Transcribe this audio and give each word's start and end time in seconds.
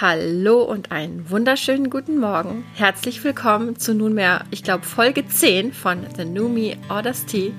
Hallo 0.00 0.62
und 0.62 0.92
einen 0.92 1.28
wunderschönen 1.28 1.90
guten 1.90 2.20
Morgen. 2.20 2.64
Herzlich 2.76 3.24
willkommen 3.24 3.80
zu 3.80 3.94
nunmehr, 3.94 4.44
ich 4.52 4.62
glaube, 4.62 4.84
Folge 4.84 5.26
10 5.26 5.72
von 5.72 6.06
The 6.16 6.24
New 6.24 6.48
Me 6.48 6.76
Orders 6.88 7.26
Tea. 7.26 7.52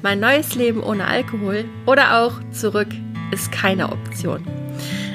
Mein 0.00 0.20
neues 0.20 0.54
Leben 0.54 0.84
ohne 0.84 1.08
Alkohol 1.08 1.64
oder 1.86 2.20
auch 2.20 2.34
zurück 2.52 2.86
ist 3.32 3.50
keine 3.50 3.90
Option. 3.90 4.46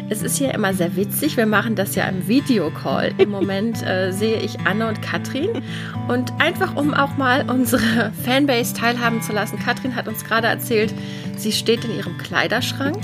Es 0.09 0.21
ist 0.21 0.37
hier 0.37 0.53
immer 0.53 0.73
sehr 0.73 0.97
witzig. 0.97 1.37
Wir 1.37 1.45
machen 1.45 1.77
das 1.77 1.95
ja 1.95 2.09
im 2.09 2.27
Videocall. 2.27 3.13
Im 3.19 3.29
Moment 3.29 3.81
äh, 3.81 4.11
sehe 4.11 4.41
ich 4.41 4.59
Anne 4.65 4.89
und 4.89 5.01
Katrin. 5.01 5.63
Und 6.09 6.33
einfach, 6.39 6.75
um 6.75 6.93
auch 6.93 7.15
mal 7.15 7.49
unsere 7.49 8.11
Fanbase 8.25 8.73
teilhaben 8.73 9.21
zu 9.21 9.31
lassen, 9.31 9.59
Katrin 9.59 9.95
hat 9.95 10.09
uns 10.09 10.25
gerade 10.25 10.47
erzählt, 10.47 10.93
sie 11.37 11.53
steht 11.53 11.85
in 11.85 11.95
ihrem 11.95 12.17
Kleiderschrank 12.17 12.97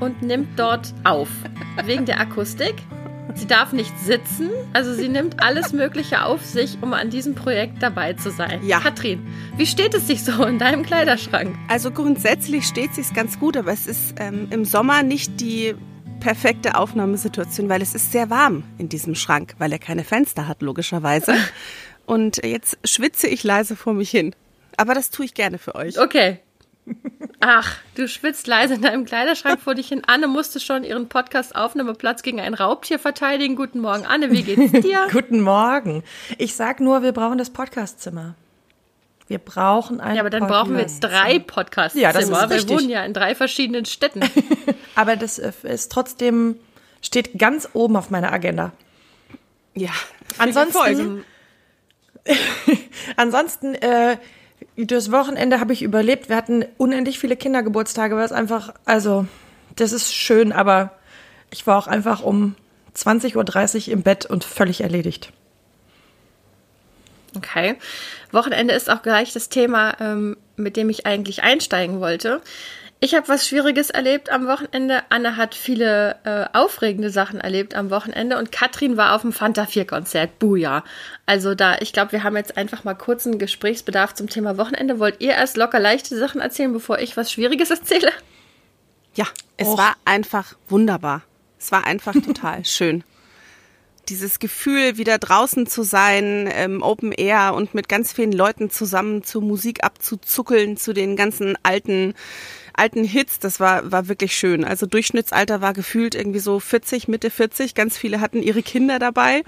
und 0.00 0.22
nimmt 0.22 0.58
dort 0.58 0.92
auf. 1.04 1.28
Wegen 1.84 2.06
der 2.06 2.20
Akustik. 2.20 2.74
Sie 3.34 3.46
darf 3.46 3.74
nicht 3.74 3.92
sitzen, 3.98 4.48
also 4.72 4.94
sie 4.94 5.08
nimmt 5.08 5.42
alles 5.42 5.74
Mögliche 5.74 6.22
auf 6.22 6.42
sich, 6.42 6.78
um 6.80 6.94
an 6.94 7.10
diesem 7.10 7.34
Projekt 7.34 7.82
dabei 7.82 8.14
zu 8.14 8.30
sein. 8.30 8.66
Ja. 8.66 8.80
Katrin, 8.80 9.26
wie 9.58 9.66
steht 9.66 9.92
es 9.92 10.06
sich 10.06 10.24
so 10.24 10.42
in 10.44 10.58
deinem 10.58 10.82
Kleiderschrank? 10.82 11.54
Also 11.68 11.90
grundsätzlich 11.90 12.66
steht 12.66 12.90
es 12.90 12.96
sich 12.96 13.14
ganz 13.14 13.38
gut, 13.38 13.58
aber 13.58 13.72
es 13.72 13.86
ist 13.86 14.14
ähm, 14.18 14.48
im 14.50 14.64
Sommer 14.64 15.02
nicht 15.02 15.38
die 15.38 15.74
perfekte 16.20 16.76
Aufnahmesituation, 16.76 17.68
weil 17.68 17.82
es 17.82 17.94
ist 17.94 18.10
sehr 18.10 18.30
warm 18.30 18.64
in 18.78 18.88
diesem 18.88 19.14
Schrank, 19.14 19.54
weil 19.58 19.70
er 19.70 19.78
keine 19.78 20.04
Fenster 20.04 20.48
hat, 20.48 20.62
logischerweise. 20.62 21.34
Und 22.06 22.42
jetzt 22.44 22.78
schwitze 22.84 23.26
ich 23.26 23.44
leise 23.44 23.76
vor 23.76 23.92
mich 23.92 24.10
hin. 24.10 24.34
Aber 24.76 24.94
das 24.94 25.10
tue 25.10 25.26
ich 25.26 25.34
gerne 25.34 25.58
für 25.58 25.74
euch. 25.74 25.98
Okay. 25.98 26.38
Ach, 27.40 27.76
du 27.94 28.08
schwitzt 28.08 28.46
leise 28.46 28.74
in 28.74 28.82
deinem 28.82 29.04
Kleiderschrank 29.04 29.60
vor 29.60 29.74
dich 29.74 29.88
hin. 29.88 30.02
Anne 30.06 30.26
musste 30.26 30.58
schon 30.58 30.84
ihren 30.84 31.08
Podcast-Aufnahmeplatz 31.08 32.22
gegen 32.22 32.40
ein 32.40 32.54
Raubtier 32.54 32.98
verteidigen. 32.98 33.56
Guten 33.56 33.80
Morgen, 33.80 34.06
Anne, 34.06 34.30
wie 34.30 34.42
geht's 34.42 34.72
dir? 34.80 35.06
Guten 35.12 35.40
Morgen. 35.40 36.02
Ich 36.38 36.56
sag 36.56 36.80
nur, 36.80 37.02
wir 37.02 37.12
brauchen 37.12 37.38
das 37.38 37.50
Podcastzimmer. 37.50 38.34
Wir 39.28 39.38
brauchen 39.38 40.00
ein 40.00 40.14
Ja, 40.14 40.22
aber 40.22 40.30
dann 40.30 40.46
brauchen 40.46 40.74
wir 40.74 40.82
jetzt 40.82 41.00
drei 41.00 41.40
Podcastzimmer. 41.40 42.02
Ja, 42.02 42.12
das 42.12 42.24
ist 42.24 42.30
Wir 42.30 42.50
richtig. 42.50 42.76
wohnen 42.76 42.88
ja 42.88 43.04
in 43.04 43.12
drei 43.12 43.34
verschiedenen 43.34 43.84
Städten. 43.84 44.20
Aber 44.94 45.16
das 45.16 45.38
äh, 45.38 45.52
ist 45.64 45.90
trotzdem, 45.90 46.56
steht 47.02 47.36
ganz 47.36 47.68
oben 47.72 47.96
auf 47.96 48.10
meiner 48.10 48.32
Agenda. 48.32 48.72
Ja. 49.74 49.90
Ansonsten, 50.38 51.24
ansonsten, 53.16 53.74
äh, 53.74 54.16
das 54.76 55.10
Wochenende 55.10 55.60
habe 55.60 55.72
ich 55.72 55.82
überlebt. 55.82 56.28
Wir 56.28 56.36
hatten 56.36 56.64
unendlich 56.76 57.18
viele 57.18 57.36
Kindergeburtstage, 57.36 58.16
weil 58.16 58.24
es 58.24 58.32
einfach, 58.32 58.74
also, 58.84 59.26
das 59.76 59.92
ist 59.92 60.14
schön, 60.14 60.52
aber 60.52 60.92
ich 61.50 61.66
war 61.66 61.78
auch 61.78 61.86
einfach 61.86 62.22
um 62.22 62.54
20.30 62.94 63.86
Uhr 63.86 63.92
im 63.92 64.02
Bett 64.02 64.26
und 64.26 64.44
völlig 64.44 64.82
erledigt. 64.82 65.32
Okay. 67.36 67.76
Wochenende 68.32 68.74
ist 68.74 68.90
auch 68.90 69.02
gleich 69.02 69.32
das 69.32 69.48
Thema, 69.48 69.94
ähm, 70.00 70.36
mit 70.56 70.76
dem 70.76 70.88
ich 70.90 71.06
eigentlich 71.06 71.42
einsteigen 71.42 72.00
wollte. 72.00 72.40
Ich 72.98 73.14
habe 73.14 73.28
was 73.28 73.46
Schwieriges 73.46 73.90
erlebt 73.90 74.30
am 74.30 74.46
Wochenende. 74.46 75.02
Anne 75.10 75.36
hat 75.36 75.54
viele 75.54 76.16
äh, 76.24 76.56
aufregende 76.56 77.10
Sachen 77.10 77.40
erlebt 77.40 77.74
am 77.74 77.90
Wochenende 77.90 78.38
und 78.38 78.50
Katrin 78.50 78.96
war 78.96 79.14
auf 79.14 79.20
dem 79.20 79.32
Fanta 79.32 79.66
4 79.66 79.86
Konzert. 79.86 80.38
Buja. 80.38 80.82
Also 81.26 81.54
da, 81.54 81.76
ich 81.80 81.92
glaube, 81.92 82.12
wir 82.12 82.22
haben 82.22 82.36
jetzt 82.36 82.56
einfach 82.56 82.84
mal 82.84 82.94
kurz 82.94 83.26
einen 83.26 83.38
Gesprächsbedarf 83.38 84.14
zum 84.14 84.30
Thema 84.30 84.56
Wochenende. 84.56 84.98
Wollt 84.98 85.20
ihr 85.20 85.32
erst 85.32 85.58
locker 85.58 85.78
leichte 85.78 86.16
Sachen 86.16 86.40
erzählen, 86.40 86.72
bevor 86.72 86.98
ich 86.98 87.16
was 87.18 87.30
Schwieriges 87.30 87.70
erzähle? 87.70 88.10
Ja, 89.14 89.26
es 89.56 89.68
Och. 89.68 89.78
war 89.78 89.94
einfach 90.06 90.54
wunderbar. 90.68 91.22
Es 91.58 91.72
war 91.72 91.84
einfach 91.84 92.12
total 92.24 92.64
schön. 92.64 93.04
Dieses 94.08 94.38
Gefühl, 94.38 94.98
wieder 94.98 95.18
draußen 95.18 95.66
zu 95.66 95.82
sein, 95.82 96.48
ähm, 96.52 96.80
Open 96.80 97.10
Air 97.10 97.54
und 97.54 97.74
mit 97.74 97.88
ganz 97.88 98.12
vielen 98.12 98.30
Leuten 98.30 98.70
zusammen 98.70 99.24
zur 99.24 99.42
Musik 99.42 99.82
abzuzuckeln, 99.82 100.76
zu 100.76 100.92
den 100.92 101.16
ganzen 101.16 101.58
alten, 101.64 102.14
alten 102.76 103.04
Hits, 103.04 103.38
das 103.38 103.60
war, 103.60 103.90
war 103.90 104.08
wirklich 104.08 104.36
schön. 104.36 104.64
Also 104.64 104.86
Durchschnittsalter 104.86 105.60
war 105.60 105.72
gefühlt 105.72 106.14
irgendwie 106.14 106.38
so 106.38 106.60
40, 106.60 107.08
Mitte 107.08 107.30
40. 107.30 107.74
Ganz 107.74 107.96
viele 107.96 108.20
hatten 108.20 108.42
ihre 108.42 108.62
Kinder 108.62 108.98
dabei. 108.98 109.42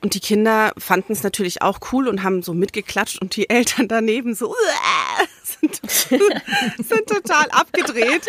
Und 0.00 0.14
die 0.14 0.20
Kinder 0.20 0.72
fanden 0.78 1.12
es 1.12 1.22
natürlich 1.22 1.62
auch 1.62 1.80
cool 1.92 2.06
und 2.06 2.22
haben 2.22 2.42
so 2.42 2.54
mitgeklatscht 2.54 3.20
und 3.20 3.34
die 3.36 3.50
Eltern 3.50 3.88
daneben 3.88 4.34
so 4.34 4.54
sind, 5.42 5.80
sind 5.90 7.06
total 7.06 7.50
abgedreht. 7.50 8.26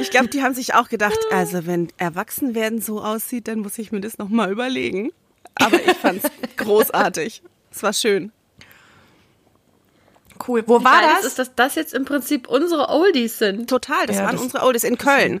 Ich 0.00 0.10
glaube, 0.10 0.28
die 0.28 0.42
haben 0.42 0.54
sich 0.54 0.74
auch 0.74 0.88
gedacht, 0.88 1.18
also 1.30 1.66
wenn 1.66 1.88
Erwachsenwerden 1.98 2.80
so 2.80 3.02
aussieht, 3.02 3.48
dann 3.48 3.60
muss 3.60 3.78
ich 3.78 3.92
mir 3.92 4.00
das 4.00 4.18
nochmal 4.18 4.50
überlegen. 4.50 5.10
Aber 5.56 5.76
ich 5.76 5.96
fand's 5.96 6.28
großartig. 6.56 7.42
Es 7.70 7.82
war 7.82 7.92
schön. 7.92 8.32
Cool. 10.46 10.64
Wo 10.66 10.82
war 10.82 11.00
Geil 11.02 11.10
das? 11.16 11.26
Ist, 11.26 11.38
dass 11.38 11.54
das 11.54 11.74
jetzt 11.74 11.94
im 11.94 12.04
Prinzip 12.04 12.48
unsere 12.48 12.88
Oldies 12.88 13.38
sind. 13.38 13.68
Total, 13.70 14.06
das 14.06 14.16
Ja, 14.16 14.24
waren 14.24 14.36
das- 14.36 14.42
unsere 14.44 14.64
Oldies 14.64 14.84
in 14.84 14.98
Köln. 14.98 15.40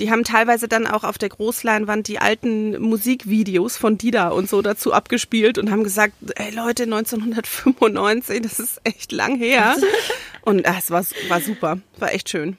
Die 0.00 0.10
haben 0.10 0.24
teilweise 0.24 0.66
dann 0.66 0.88
auch 0.88 1.04
auf 1.04 1.18
der 1.18 1.28
Großleinwand 1.28 2.08
die 2.08 2.18
alten 2.18 2.80
Musikvideos 2.82 3.76
von 3.76 3.96
Dida 3.96 4.30
und 4.30 4.48
so 4.48 4.60
dazu 4.60 4.92
abgespielt 4.92 5.56
und 5.56 5.70
haben 5.70 5.84
gesagt, 5.84 6.14
ey 6.34 6.50
Leute, 6.50 6.82
1995, 6.82 8.42
das 8.42 8.58
ist 8.58 8.80
echt 8.84 9.12
lang 9.12 9.36
her. 9.36 9.76
Und 10.42 10.66
ah, 10.66 10.74
es 10.78 10.90
war, 10.90 11.04
war 11.28 11.40
super, 11.40 11.78
war 11.98 12.12
echt 12.12 12.28
schön. 12.28 12.58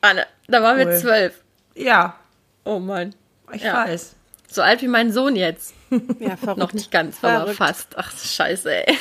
Anne, 0.00 0.26
da 0.48 0.62
waren 0.62 0.78
wir 0.78 0.86
Cool. 0.86 0.96
zwölf. 0.98 1.34
ja, 1.74 2.16
Oh 2.64 2.78
Mann. 2.80 3.14
ich 3.52 3.62
Ja. 3.62 3.74
weiß. 3.86 4.14
So 4.50 4.62
alt 4.62 4.82
wie 4.82 4.88
mein 4.88 5.12
Sohn 5.12 5.36
jetzt. 5.36 5.74
Ja, 6.18 6.36
verrückt. 6.38 6.58
Noch 6.58 6.72
nicht 6.72 6.90
ganz, 6.90 7.18
aber 7.22 7.40
Verrückt. 7.40 7.56
fast. 7.58 7.88
Ach, 7.96 8.10
scheiße, 8.18 8.86
ey. 8.86 8.98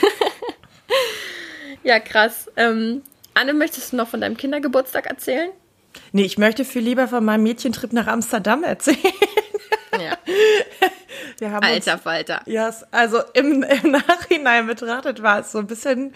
Ja, 1.88 2.00
krass. 2.00 2.50
Ähm, 2.58 3.02
Anne, 3.34 3.54
möchtest 3.54 3.92
du 3.94 3.96
noch 3.98 4.08
von 4.10 4.22
deinem 4.22 4.36
Kindergeburtstag 4.38 5.06
erzählen? 5.08 5.50
Nee, 6.12 6.24
ich 6.24 6.38
möchte 6.38 6.66
viel 6.66 6.82
lieber 6.84 7.08
von 7.08 7.24
meinem 7.26 7.44
Mädchentrip 7.44 7.94
nach 7.94 8.08
Amsterdam 8.08 8.64
erzählen. 8.64 8.98
Ja. 10.00 10.16
Wir 11.40 11.50
haben 11.52 11.66
uns 11.66 11.88
Alter 11.88 11.98
Falter. 11.98 12.42
Ja, 12.46 12.68
es- 12.70 12.86
also 12.92 13.20
im, 13.34 13.64
im 13.64 13.92
Nachhinein 13.92 14.68
betrachtet 14.68 15.24
war 15.24 15.40
es 15.40 15.52
so 15.52 15.58
ein 15.60 15.66
bisschen 15.66 16.14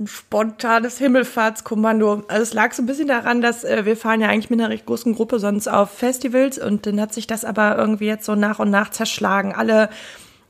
ein 0.00 0.06
spontanes 0.08 0.98
Himmelfahrtskommando. 0.98 2.24
Also 2.28 2.42
es 2.42 2.54
lag 2.54 2.72
so 2.72 2.82
ein 2.82 2.86
bisschen 2.86 3.06
daran, 3.08 3.40
dass 3.40 3.62
äh, 3.62 3.84
wir 3.84 3.96
fahren 3.96 4.20
ja 4.20 4.28
eigentlich 4.28 4.50
mit 4.50 4.58
einer 4.58 4.70
recht 4.70 4.84
großen 4.86 5.14
Gruppe 5.14 5.38
sonst 5.38 5.68
auf 5.68 5.90
Festivals 5.90 6.58
und 6.58 6.86
dann 6.86 7.00
hat 7.00 7.14
sich 7.14 7.26
das 7.28 7.44
aber 7.44 7.76
irgendwie 7.76 8.06
jetzt 8.06 8.24
so 8.26 8.34
nach 8.34 8.58
und 8.58 8.70
nach 8.70 8.90
zerschlagen. 8.90 9.54
Alle, 9.54 9.88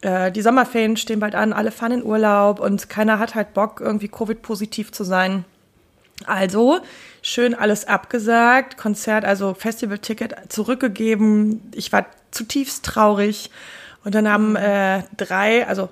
äh, 0.00 0.30
die 0.32 0.42
Sommerferien 0.42 0.96
stehen 0.96 1.20
bald 1.20 1.34
an, 1.34 1.52
alle 1.52 1.70
fahren 1.70 1.92
in 1.92 2.04
Urlaub 2.04 2.60
und 2.60 2.88
keiner 2.88 3.18
hat 3.18 3.34
halt 3.34 3.54
Bock, 3.54 3.80
irgendwie 3.80 4.08
Covid-positiv 4.08 4.92
zu 4.92 5.04
sein. 5.04 5.44
Also 6.24 6.78
schön 7.22 7.54
alles 7.54 7.86
abgesagt, 7.86 8.78
Konzert, 8.78 9.24
also 9.24 9.54
Festivalticket 9.54 10.34
zurückgegeben. 10.48 11.60
Ich 11.74 11.92
war 11.92 12.06
zutiefst 12.30 12.84
traurig. 12.84 13.50
Und 14.04 14.14
dann 14.14 14.28
haben 14.28 14.56
äh, 14.56 15.02
drei, 15.16 15.66
also 15.66 15.88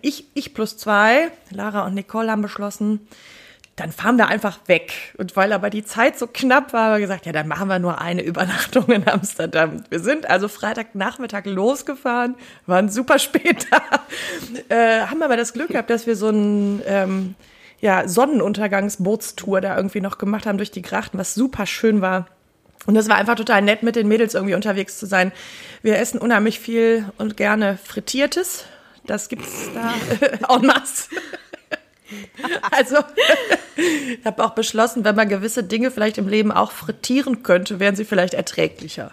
ich, 0.00 0.26
ich 0.34 0.54
plus 0.54 0.76
zwei, 0.78 1.30
Lara 1.50 1.84
und 1.84 1.94
Nicole 1.94 2.30
haben 2.30 2.40
beschlossen, 2.42 3.06
dann 3.76 3.92
fahren 3.92 4.16
wir 4.16 4.28
einfach 4.28 4.58
weg. 4.66 5.14
Und 5.18 5.36
weil 5.36 5.52
aber 5.52 5.68
die 5.68 5.84
Zeit 5.84 6.18
so 6.18 6.26
knapp 6.26 6.72
war, 6.72 6.86
haben 6.86 6.94
wir 6.94 7.00
gesagt, 7.00 7.26
ja, 7.26 7.32
dann 7.32 7.46
machen 7.46 7.68
wir 7.68 7.78
nur 7.78 8.00
eine 8.00 8.22
Übernachtung 8.22 8.86
in 8.86 9.06
Amsterdam. 9.06 9.84
Wir 9.90 10.00
sind 10.00 10.28
also 10.28 10.48
Freitagnachmittag 10.48 11.44
losgefahren, 11.44 12.36
waren 12.66 12.88
super 12.88 13.18
spät 13.18 13.66
da, 13.70 13.82
äh, 14.74 15.06
haben 15.06 15.22
aber 15.22 15.36
das 15.36 15.52
Glück 15.52 15.68
gehabt, 15.68 15.90
dass 15.90 16.06
wir 16.06 16.16
so 16.16 16.30
ein 16.30 16.82
ähm, 16.86 17.34
ja, 17.80 18.08
Sonnenuntergangsbootstour 18.08 19.60
da 19.60 19.76
irgendwie 19.76 20.00
noch 20.00 20.16
gemacht 20.16 20.46
haben 20.46 20.56
durch 20.56 20.70
die 20.70 20.82
Grachten, 20.82 21.18
was 21.18 21.34
super 21.34 21.66
schön 21.66 22.00
war. 22.00 22.26
Und 22.86 22.94
das 22.94 23.08
war 23.08 23.16
einfach 23.16 23.34
total 23.34 23.62
nett, 23.62 23.82
mit 23.82 23.96
den 23.96 24.08
Mädels 24.08 24.34
irgendwie 24.34 24.54
unterwegs 24.54 24.98
zu 24.98 25.06
sein. 25.06 25.32
Wir 25.82 25.98
essen 25.98 26.18
unheimlich 26.18 26.60
viel 26.60 27.10
und 27.18 27.36
gerne 27.36 27.78
Frittiertes. 27.84 28.64
Das 29.04 29.28
gibt's 29.28 29.68
da 29.74 29.92
en 30.54 30.66
masse. 30.66 31.08
Also, 32.70 32.96
ich 33.76 34.24
habe 34.24 34.44
auch 34.44 34.50
beschlossen, 34.50 35.04
wenn 35.04 35.16
man 35.16 35.28
gewisse 35.28 35.62
Dinge 35.64 35.90
vielleicht 35.90 36.18
im 36.18 36.28
Leben 36.28 36.52
auch 36.52 36.70
frittieren 36.70 37.42
könnte, 37.42 37.80
wären 37.80 37.96
sie 37.96 38.04
vielleicht 38.04 38.34
erträglicher. 38.34 39.12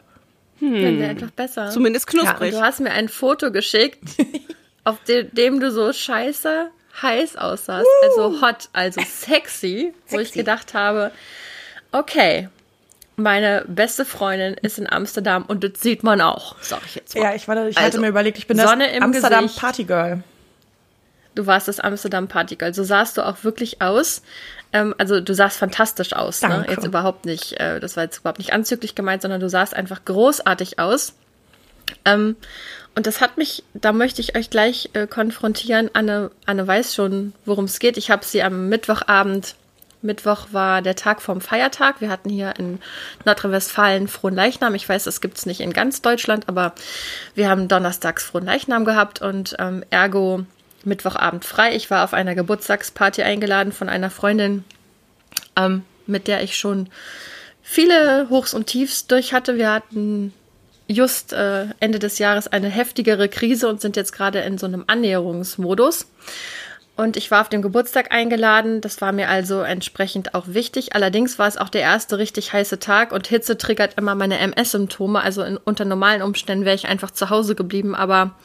Dann 0.59 0.99
wäre 0.99 1.09
einfach 1.09 1.31
besser. 1.31 1.69
Zumindest 1.71 2.11
ja, 2.13 2.21
knusprig. 2.21 2.51
du 2.53 2.61
hast 2.61 2.79
mir 2.79 2.91
ein 2.91 3.09
Foto 3.09 3.51
geschickt, 3.51 3.99
auf 4.85 4.97
de 5.07 5.23
dem 5.23 5.59
du 5.59 5.71
so 5.71 5.91
scheiße 5.91 6.69
heiß 7.01 7.35
aussahst. 7.37 7.87
Also 8.03 8.41
hot, 8.41 8.69
also 8.71 9.01
sexy, 9.05 9.93
wo 10.09 10.19
ich 10.19 10.27
Sexy. 10.27 10.39
gedacht 10.39 10.73
habe, 10.73 11.11
okay, 11.91 12.49
meine 13.15 13.65
beste 13.67 14.05
Freundin 14.05 14.53
ist 14.55 14.77
in 14.79 14.89
Amsterdam 14.89 15.43
und 15.47 15.63
das 15.63 15.81
sieht 15.81 16.03
man 16.03 16.21
auch, 16.21 16.55
sag 16.61 16.81
ich 16.85 16.95
jetzt 16.95 17.15
mal. 17.15 17.23
Ja, 17.23 17.35
ich, 17.35 17.47
war, 17.47 17.55
ich 17.67 17.75
hatte 17.75 17.85
Also, 17.85 17.99
mir 17.99 18.07
überlegt, 18.07 18.37
ich 18.37 18.47
bin 18.47 18.57
Sonne 18.57 18.87
das 18.91 19.01
Amsterdam 19.01 19.43
Gesicht. 19.45 19.59
Partygirl. 19.59 20.23
Du 21.35 21.47
warst 21.47 21.67
das 21.67 21.79
Amsterdam 21.79 22.27
Party 22.27 22.55
Girl. 22.55 22.73
So 22.73 22.83
sahst 22.83 23.17
du 23.17 23.25
auch 23.25 23.43
wirklich 23.43 23.81
aus. 23.81 24.21
Ähm, 24.71 24.93
also 24.97 25.19
du 25.19 25.33
sahst 25.33 25.57
fantastisch 25.57 26.13
aus. 26.13 26.41
Ne? 26.41 26.49
Danke. 26.49 26.71
Jetzt 26.71 26.85
überhaupt 26.85 27.25
nicht, 27.25 27.53
äh, 27.59 27.79
das 27.79 27.95
war 27.95 28.03
jetzt 28.03 28.19
überhaupt 28.19 28.39
nicht 28.39 28.53
anzüglich 28.53 28.95
gemeint, 28.95 29.21
sondern 29.21 29.39
du 29.39 29.49
sahst 29.49 29.75
einfach 29.75 30.03
großartig 30.05 30.79
aus. 30.79 31.13
Ähm, 32.05 32.35
und 32.95 33.07
das 33.07 33.21
hat 33.21 33.37
mich, 33.37 33.63
da 33.73 33.91
möchte 33.91 34.21
ich 34.21 34.37
euch 34.37 34.49
gleich 34.49 34.89
äh, 34.93 35.07
konfrontieren. 35.07 35.89
Anne, 35.93 36.31
Anne 36.45 36.67
weiß 36.67 36.93
schon, 36.93 37.33
worum 37.45 37.65
es 37.65 37.79
geht. 37.79 37.97
Ich 37.97 38.11
habe 38.11 38.23
sie 38.23 38.43
am 38.43 38.69
Mittwochabend, 38.69 39.55
Mittwoch 40.03 40.47
war 40.51 40.81
der 40.81 40.95
Tag 40.95 41.21
vom 41.21 41.41
Feiertag. 41.41 42.01
Wir 42.01 42.09
hatten 42.09 42.29
hier 42.29 42.53
in 42.59 42.79
Nordrhein-Westfalen 43.25 44.07
Frohen 44.07 44.35
Leichnam. 44.35 44.75
Ich 44.75 44.87
weiß, 44.87 45.05
das 45.05 45.21
gibt 45.21 45.37
es 45.37 45.45
nicht 45.45 45.61
in 45.61 45.73
ganz 45.73 46.01
Deutschland, 46.01 46.49
aber 46.49 46.73
wir 47.35 47.49
haben 47.49 47.67
donnerstags 47.67 48.25
Frohen 48.25 48.45
Leichnam 48.45 48.85
gehabt 48.85 49.21
und 49.21 49.55
ähm, 49.59 49.83
ergo 49.89 50.45
Mittwochabend 50.83 51.45
frei. 51.45 51.75
Ich 51.75 51.89
war 51.89 52.03
auf 52.03 52.13
einer 52.13 52.35
Geburtstagsparty 52.35 53.23
eingeladen 53.23 53.71
von 53.71 53.89
einer 53.89 54.09
Freundin, 54.09 54.63
ähm, 55.55 55.83
mit 56.07 56.27
der 56.27 56.43
ich 56.43 56.57
schon 56.57 56.89
viele 57.61 58.27
Hochs 58.29 58.53
und 58.53 58.67
Tiefs 58.67 59.07
durch 59.07 59.33
hatte. 59.33 59.57
Wir 59.57 59.71
hatten 59.71 60.33
just 60.87 61.33
äh, 61.33 61.67
Ende 61.79 61.99
des 61.99 62.19
Jahres 62.19 62.47
eine 62.47 62.69
heftigere 62.69 63.29
Krise 63.29 63.67
und 63.69 63.81
sind 63.81 63.95
jetzt 63.95 64.11
gerade 64.11 64.39
in 64.39 64.57
so 64.57 64.65
einem 64.65 64.83
Annäherungsmodus. 64.87 66.07
Und 66.95 67.17
ich 67.17 67.31
war 67.31 67.41
auf 67.41 67.49
dem 67.49 67.63
Geburtstag 67.63 68.11
eingeladen. 68.11 68.79
Das 68.79 69.01
war 69.01 69.11
mir 69.13 69.27
also 69.27 69.61
entsprechend 69.61 70.35
auch 70.35 70.45
wichtig. 70.47 70.93
Allerdings 70.93 71.39
war 71.39 71.47
es 71.47 71.57
auch 71.57 71.69
der 71.69 71.81
erste 71.81 72.19
richtig 72.19 72.53
heiße 72.53 72.77
Tag 72.77 73.11
und 73.11 73.25
Hitze 73.25 73.57
triggert 73.57 73.97
immer 73.97 74.13
meine 74.13 74.37
MS-Symptome. 74.37 75.19
Also 75.19 75.41
in, 75.41 75.57
unter 75.57 75.85
normalen 75.85 76.21
Umständen 76.21 76.65
wäre 76.65 76.75
ich 76.75 76.87
einfach 76.87 77.09
zu 77.09 77.31
Hause 77.31 77.55
geblieben. 77.55 77.95
Aber 77.95 78.35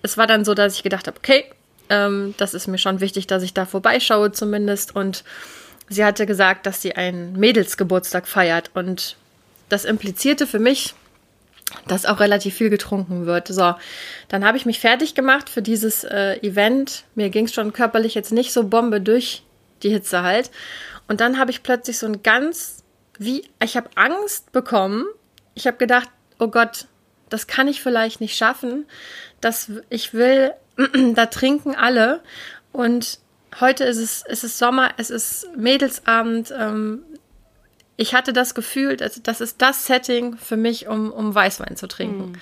es 0.00 0.16
war 0.16 0.26
dann 0.26 0.46
so, 0.46 0.54
dass 0.54 0.76
ich 0.76 0.82
gedacht 0.82 1.08
habe, 1.08 1.18
okay, 1.18 1.44
ähm, 1.90 2.34
das 2.38 2.54
ist 2.54 2.68
mir 2.68 2.78
schon 2.78 3.00
wichtig, 3.00 3.26
dass 3.26 3.42
ich 3.42 3.52
da 3.52 3.66
vorbeischaue 3.66 4.32
zumindest. 4.32 4.96
Und 4.96 5.24
sie 5.88 6.04
hatte 6.04 6.24
gesagt, 6.24 6.66
dass 6.66 6.80
sie 6.80 6.94
einen 6.94 7.34
Mädelsgeburtstag 7.34 8.26
feiert. 8.26 8.70
Und 8.74 9.16
das 9.68 9.84
implizierte 9.84 10.46
für 10.46 10.58
mich, 10.58 10.94
dass 11.86 12.06
auch 12.06 12.20
relativ 12.20 12.54
viel 12.54 12.70
getrunken 12.70 13.26
wird. 13.26 13.48
So, 13.48 13.74
dann 14.28 14.44
habe 14.44 14.56
ich 14.56 14.66
mich 14.66 14.80
fertig 14.80 15.14
gemacht 15.14 15.48
für 15.48 15.62
dieses 15.62 16.04
äh, 16.04 16.36
Event. 16.40 17.04
Mir 17.14 17.30
ging 17.30 17.44
es 17.44 17.54
schon 17.54 17.72
körperlich 17.72 18.14
jetzt 18.14 18.32
nicht 18.32 18.52
so 18.52 18.64
Bombe 18.64 19.00
durch 19.00 19.42
die 19.82 19.90
Hitze 19.90 20.22
halt. 20.22 20.50
Und 21.08 21.20
dann 21.20 21.38
habe 21.38 21.50
ich 21.50 21.62
plötzlich 21.62 21.98
so 21.98 22.06
ein 22.06 22.22
ganz, 22.22 22.84
wie, 23.18 23.48
ich 23.62 23.76
habe 23.76 23.90
Angst 23.96 24.52
bekommen. 24.52 25.06
Ich 25.54 25.66
habe 25.66 25.76
gedacht, 25.76 26.08
oh 26.38 26.48
Gott, 26.48 26.86
das 27.28 27.46
kann 27.46 27.68
ich 27.68 27.82
vielleicht 27.82 28.20
nicht 28.20 28.36
schaffen. 28.36 28.86
Das, 29.40 29.70
ich 29.88 30.12
will, 30.12 30.52
da 31.14 31.26
trinken 31.26 31.74
alle. 31.74 32.20
Und 32.72 33.18
heute 33.60 33.84
ist 33.84 33.98
es, 33.98 34.24
es 34.26 34.44
ist 34.44 34.58
Sommer, 34.58 34.90
es 34.96 35.10
ist 35.10 35.48
Mädelsabend. 35.56 36.52
Ähm, 36.56 37.02
ich 37.96 38.14
hatte 38.14 38.32
das 38.32 38.54
Gefühl, 38.54 38.96
dass, 38.96 39.20
das 39.22 39.40
ist 39.40 39.60
das 39.60 39.86
Setting 39.86 40.36
für 40.36 40.56
mich, 40.56 40.88
um, 40.88 41.12
um 41.12 41.34
Weißwein 41.34 41.76
zu 41.76 41.86
trinken. 41.86 42.32
Mhm. 42.32 42.40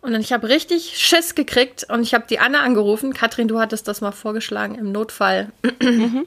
Und 0.00 0.12
dann, 0.12 0.20
ich 0.20 0.32
habe 0.32 0.48
richtig 0.48 0.96
Schiss 0.96 1.34
gekriegt 1.34 1.86
und 1.88 2.02
ich 2.02 2.14
habe 2.14 2.26
die 2.28 2.38
Anne 2.38 2.60
angerufen. 2.60 3.12
Katrin, 3.12 3.48
du 3.48 3.58
hattest 3.58 3.88
das 3.88 4.00
mal 4.00 4.12
vorgeschlagen, 4.12 4.76
im 4.76 4.92
Notfall 4.92 5.52
mhm. 5.82 6.26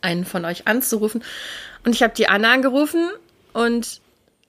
einen 0.00 0.24
von 0.24 0.44
euch 0.44 0.66
anzurufen. 0.66 1.24
Und 1.84 1.94
ich 1.94 2.02
habe 2.02 2.14
die 2.14 2.28
Anne 2.28 2.48
angerufen 2.48 3.08
und 3.52 4.00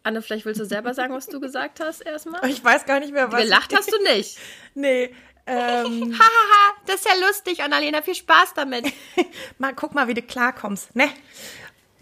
Anne, 0.03 0.21
vielleicht 0.21 0.45
willst 0.45 0.59
du 0.59 0.65
selber 0.65 0.93
sagen, 0.93 1.13
was 1.13 1.27
du 1.27 1.39
gesagt 1.39 1.79
hast 1.81 2.01
erstmal? 2.01 2.49
Ich 2.49 2.63
weiß 2.63 2.85
gar 2.85 2.99
nicht 2.99 3.13
mehr, 3.13 3.31
was. 3.31 3.43
Gelacht 3.43 3.75
hast 3.75 3.91
du 3.91 4.01
nicht. 4.03 4.37
nee. 4.73 5.13
Ähm, 5.49 6.13
Hahaha, 6.19 6.73
das 6.85 6.97
ist 6.97 7.05
ja 7.05 7.27
lustig, 7.27 7.63
Annalena, 7.63 8.03
viel 8.03 8.15
Spaß 8.15 8.53
damit. 8.55 8.85
mal, 9.57 9.73
guck 9.73 9.95
mal, 9.95 10.07
wie 10.07 10.13
du 10.13 10.21
klarkommst, 10.21 10.95
ne? 10.95 11.09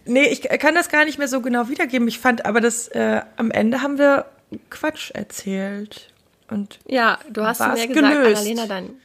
Nee, 0.03 0.27
ich 0.27 0.41
kann 0.41 0.75
das 0.75 0.89
gar 0.89 1.05
nicht 1.05 1.17
mehr 1.17 1.27
so 1.27 1.41
genau 1.41 1.69
wiedergeben. 1.69 2.07
Ich 2.07 2.19
fand 2.19 2.45
aber, 2.45 2.61
dass 2.61 2.87
äh, 2.89 3.21
am 3.35 3.51
Ende 3.51 3.81
haben 3.81 3.97
wir 3.97 4.25
Quatsch 4.69 5.11
erzählt. 5.11 6.13
Und 6.49 6.79
ja, 6.85 7.19
du 7.29 7.45
hast 7.45 7.59
mir 7.59 7.73
gesagt, 7.73 7.93
gelöst. 7.93 8.37
Annalena, 8.37 8.67
dann. 8.67 9.01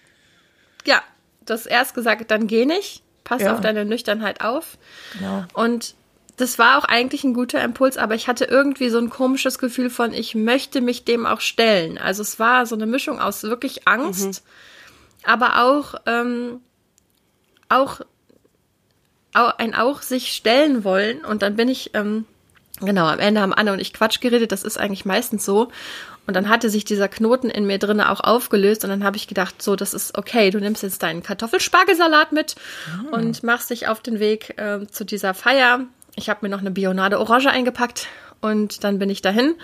Ja, 0.84 1.02
du 1.46 1.54
hast 1.54 1.66
erst 1.66 1.94
gesagt, 1.94 2.30
dann 2.30 2.46
geh 2.46 2.66
nicht. 2.66 3.02
Pass 3.24 3.42
ja. 3.42 3.54
auf 3.54 3.60
deine 3.60 3.84
Nüchternheit 3.84 4.40
auf. 4.42 4.78
Genau. 5.18 5.44
Und 5.54 5.94
das 6.42 6.58
war 6.58 6.76
auch 6.76 6.84
eigentlich 6.84 7.22
ein 7.22 7.34
guter 7.34 7.62
Impuls, 7.62 7.96
aber 7.96 8.16
ich 8.16 8.26
hatte 8.26 8.46
irgendwie 8.46 8.88
so 8.88 8.98
ein 8.98 9.10
komisches 9.10 9.60
Gefühl 9.60 9.90
von, 9.90 10.12
ich 10.12 10.34
möchte 10.34 10.80
mich 10.80 11.04
dem 11.04 11.24
auch 11.24 11.40
stellen. 11.40 11.98
Also 11.98 12.22
es 12.22 12.40
war 12.40 12.66
so 12.66 12.74
eine 12.74 12.86
Mischung 12.86 13.20
aus 13.20 13.44
wirklich 13.44 13.86
Angst, 13.86 14.26
mhm. 14.26 15.30
aber 15.30 15.62
auch, 15.62 15.94
ähm, 16.04 16.60
auch 17.68 18.00
ein 19.32 19.76
auch 19.76 20.02
sich 20.02 20.32
stellen 20.32 20.82
wollen. 20.82 21.24
Und 21.24 21.42
dann 21.42 21.54
bin 21.54 21.68
ich, 21.68 21.94
ähm, 21.94 22.24
genau, 22.80 23.06
am 23.06 23.20
Ende 23.20 23.40
haben 23.40 23.54
Anne 23.54 23.72
und 23.72 23.78
ich 23.78 23.92
Quatsch 23.92 24.20
geredet. 24.20 24.50
Das 24.50 24.64
ist 24.64 24.78
eigentlich 24.78 25.04
meistens 25.04 25.44
so. 25.44 25.70
Und 26.26 26.34
dann 26.34 26.48
hatte 26.48 26.70
sich 26.70 26.84
dieser 26.84 27.08
Knoten 27.08 27.50
in 27.50 27.66
mir 27.66 27.78
drinne 27.78 28.10
auch 28.10 28.20
aufgelöst. 28.20 28.82
Und 28.82 28.90
dann 28.90 29.04
habe 29.04 29.16
ich 29.16 29.28
gedacht, 29.28 29.62
so, 29.62 29.76
das 29.76 29.94
ist 29.94 30.18
okay. 30.18 30.50
Du 30.50 30.58
nimmst 30.58 30.82
jetzt 30.82 31.04
deinen 31.04 31.22
Kartoffelspargelsalat 31.22 32.32
mit 32.32 32.56
oh. 33.12 33.14
und 33.14 33.44
machst 33.44 33.70
dich 33.70 33.86
auf 33.86 34.00
den 34.00 34.18
Weg 34.18 34.58
äh, 34.58 34.88
zu 34.88 35.04
dieser 35.04 35.34
Feier. 35.34 35.86
Ich 36.16 36.28
habe 36.28 36.40
mir 36.42 36.48
noch 36.48 36.60
eine 36.60 36.70
Bionade 36.70 37.18
Orange 37.18 37.50
eingepackt 37.50 38.08
und 38.40 38.84
dann 38.84 38.98
bin 38.98 39.10
ich 39.10 39.22
dahin. 39.22 39.54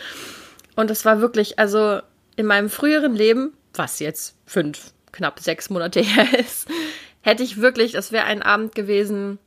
Und 0.77 0.91
es 0.91 1.05
war 1.05 1.21
wirklich, 1.21 1.59
also 1.59 2.01
in 2.37 2.47
meinem 2.47 2.71
früheren 2.71 3.15
Leben, 3.15 3.53
was 3.75 3.99
jetzt 3.99 4.37
fünf, 4.47 4.93
knapp 5.13 5.41
sechs 5.41 5.71
Monate 5.71 6.01
her 6.03 6.39
ist, 6.39 6.69
hätte 7.21 7.43
ich 7.43 7.61
wirklich, 7.61 7.93
das 7.93 8.13
wäre 8.13 8.25
ein 8.25 8.43
Abend 8.43 8.75
gewesen, 8.75 9.39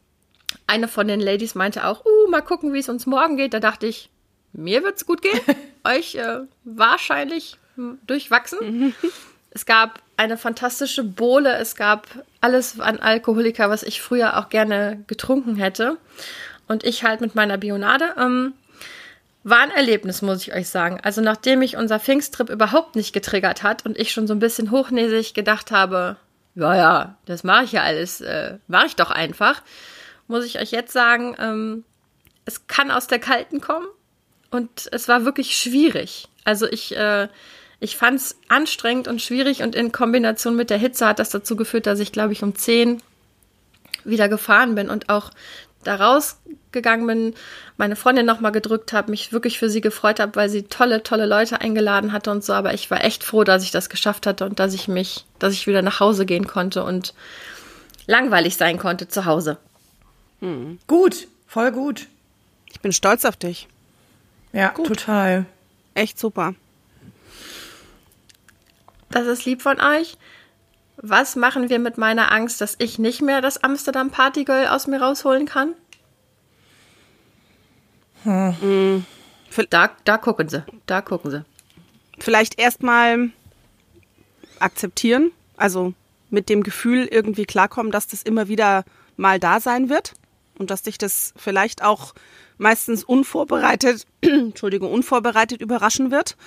eine 0.68 0.88
von 0.88 1.08
den 1.08 1.20
Ladies 1.20 1.56
meinte 1.56 1.86
auch, 1.86 2.06
uh, 2.06 2.30
mal 2.30 2.42
gucken, 2.42 2.74
wie 2.74 2.80
es 2.80 2.90
uns 2.90 3.06
morgen 3.06 3.38
geht. 3.38 3.54
Da 3.54 3.60
dachte 3.60 3.88
ich, 3.88 4.10
mir 4.54 4.84
wird 4.84 4.98
es 4.98 5.06
gut 5.06 5.22
gehen, 5.22 5.40
euch 5.84 6.16
äh, 6.16 6.42
wahrscheinlich 6.64 7.58
durchwachsen. 8.06 8.94
es 9.52 9.66
gab 9.66 10.02
eine 10.18 10.38
fantastische 10.38 11.04
Bohle, 11.04 11.56
es 11.58 11.76
gab 11.76 12.08
alles 12.42 12.80
an 12.80 13.00
Alkoholiker, 13.00 13.70
was 13.70 13.84
ich 13.84 14.02
früher 14.02 14.38
auch 14.38 14.50
gerne 14.50 15.04
getrunken 15.08 15.56
hätte. 15.56 15.98
Und 16.68 16.84
ich 16.84 17.04
halt 17.04 17.22
mit 17.22 17.36
meiner 17.36 17.58
Bionade. 17.58 18.16
Ähm, 18.18 18.54
war 19.44 19.60
ein 19.60 19.72
Erlebnis, 19.72 20.22
muss 20.22 20.42
ich 20.42 20.54
euch 20.54 20.70
sagen. 20.70 21.00
Also 21.02 21.22
nachdem 21.22 21.60
mich 21.60 21.76
unser 21.76 22.00
Pfingsttrip 22.00 22.50
überhaupt 22.50 22.96
nicht 22.96 23.14
getriggert 23.14 23.64
hat 23.64 23.86
und 23.86 23.98
ich 23.98 24.12
schon 24.12 24.28
so 24.28 24.34
ein 24.34 24.40
bisschen 24.40 24.72
hochnäsig 24.72 25.34
gedacht 25.34 25.72
habe, 25.72 26.18
ja, 26.54 26.76
ja, 26.76 27.18
das 27.26 27.44
mache 27.44 27.64
ich 27.64 27.72
ja 27.72 27.84
alles, 27.84 28.22
äh, 28.22 28.58
mache 28.68 28.88
ich 28.88 28.96
doch 28.96 29.10
einfach, 29.10 29.62
muss 30.28 30.46
ich 30.46 30.60
euch 30.60 30.72
jetzt 30.72 30.94
sagen, 30.94 31.36
ähm, 31.40 31.84
es 32.46 32.68
kann 32.68 32.92
aus 32.92 33.08
der 33.08 33.20
Kalten 33.20 33.62
kommen 33.62 33.88
und 34.52 34.90
es 34.92 35.08
war 35.08 35.26
wirklich 35.26 35.58
schwierig. 35.58 36.28
Also 36.44 36.68
ich, 36.68 36.96
äh, 36.96 37.28
ich 37.80 37.98
fand 37.98 38.20
es 38.20 38.38
anstrengend 38.48 39.08
und 39.08 39.22
schwierig 39.22 39.64
und 39.64 39.76
in 39.76 39.92
Kombination 39.92 40.56
mit 40.56 40.70
der 40.70 40.78
Hitze 40.78 41.08
hat 41.08 41.20
das 41.20 41.30
dazu 41.30 41.56
geführt, 41.56 41.88
dass 41.88 42.00
ich, 42.00 42.12
glaube 42.12 42.34
ich, 42.34 42.44
um 42.44 42.54
10 42.54 43.02
wieder 44.04 44.30
gefahren 44.30 44.76
bin 44.76 44.90
und 44.90 45.10
auch 45.10 45.32
da 45.84 45.96
rausgegangen 46.72 47.08
bin, 47.08 47.36
meine 47.78 47.96
Freundin 47.96 48.26
nochmal 48.26 48.52
gedrückt 48.52 48.94
habe, 48.94 49.12
mich 49.12 49.34
wirklich 49.34 49.60
für 49.60 49.70
sie 49.70 49.82
gefreut 49.82 50.20
habe, 50.20 50.36
weil 50.36 50.50
sie 50.50 50.64
tolle, 50.64 51.04
tolle 51.04 51.26
Leute 51.26 51.62
eingeladen 51.62 52.12
hatte 52.14 52.32
und 52.32 52.44
so. 52.44 52.54
Aber 52.54 52.74
ich 52.74 52.90
war 52.90 53.04
echt 53.04 53.24
froh, 53.24 53.44
dass 53.44 53.64
ich 53.64 53.72
das 53.72 53.90
geschafft 53.90 54.26
hatte 54.26 54.46
und 54.46 54.60
dass 54.60 54.74
ich 54.74 54.88
mich, 54.88 55.26
dass 55.40 55.54
ich 55.54 55.68
wieder 55.68 55.82
nach 55.82 56.00
Hause 56.00 56.26
gehen 56.26 56.48
konnte 56.48 56.84
und 56.84 57.14
langweilig 58.08 58.58
sein 58.58 58.78
konnte 58.78 59.08
zu 59.08 59.26
Hause. 59.26 59.58
Mhm. 60.40 60.80
Gut, 60.88 61.28
voll 61.48 61.72
gut. 61.72 62.08
Ich 62.72 62.80
bin 62.80 62.94
stolz 62.94 63.26
auf 63.26 63.36
dich. 63.36 63.68
Ja, 64.54 64.70
gut. 64.70 64.88
total. 64.88 65.46
Echt 65.94 66.18
super. 66.18 66.56
Das 69.10 69.28
ist 69.28 69.46
lieb 69.46 69.62
von 69.62 69.82
euch. 69.82 70.18
Was 71.04 71.36
machen 71.36 71.70
wir 71.70 71.80
mit 71.80 71.98
meiner 71.98 72.32
Angst, 72.32 72.62
dass 72.62 72.76
ich 72.78 73.00
nicht 73.00 73.22
mehr 73.22 73.42
das 73.42 73.64
Amsterdam 73.64 74.10
Partygirl 74.10 74.68
aus 74.68 74.88
mir 74.88 75.02
rausholen 75.02 75.46
kann? 75.46 75.74
Hm. 78.24 78.56
Mhm. 78.62 79.06
Da, 79.70 79.92
da 80.04 80.18
gucken 80.18 80.50
sie. 80.50 80.64
Da 80.86 81.02
gucken 81.02 81.32
sie. 81.32 81.44
Vielleicht 82.20 82.60
erstmal 82.60 83.32
akzeptieren, 84.60 85.32
also 85.58 85.94
mit 86.30 86.50
dem 86.50 86.64
Gefühl 86.64 87.06
irgendwie 87.06 87.46
klarkommen, 87.46 87.92
dass 87.92 88.08
das 88.08 88.24
immer 88.24 88.48
wieder 88.48 88.86
mal 89.18 89.40
da 89.40 89.60
sein 89.60 89.90
wird 89.90 90.14
und 90.58 90.72
dass 90.72 90.84
dich 90.84 90.98
das 90.98 91.34
vielleicht 91.36 91.84
auch 91.84 92.14
meistens 92.58 93.04
unvorbereitet, 93.04 94.06
Entschuldigung, 94.22 94.92
unvorbereitet 94.92 95.62
überraschen 95.62 96.12
wird. 96.12 96.38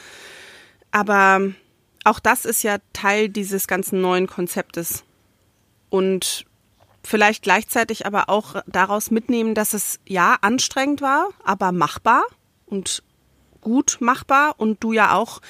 Aber 0.90 1.40
auch 2.04 2.20
das 2.20 2.44
ist 2.44 2.62
ja 2.62 2.78
Teil 2.92 3.28
dieses 3.28 3.66
ganzen 3.66 4.00
neuen 4.00 4.26
Konzeptes. 4.26 5.04
Und 5.90 6.46
vielleicht 7.04 7.42
gleichzeitig 7.42 8.06
aber 8.06 8.28
auch 8.28 8.62
daraus 8.66 9.11
mitnehmen, 9.11 9.54
dass 9.54 9.75
es 9.75 10.00
ja 10.06 10.37
anstrengend 10.40 11.02
war, 11.02 11.28
aber 11.44 11.73
machbar 11.73 12.25
und 12.66 13.02
gut 13.61 13.99
machbar 14.00 14.54
und 14.58 14.82
du 14.82 14.92
ja 14.92 15.14
auch 15.14 15.40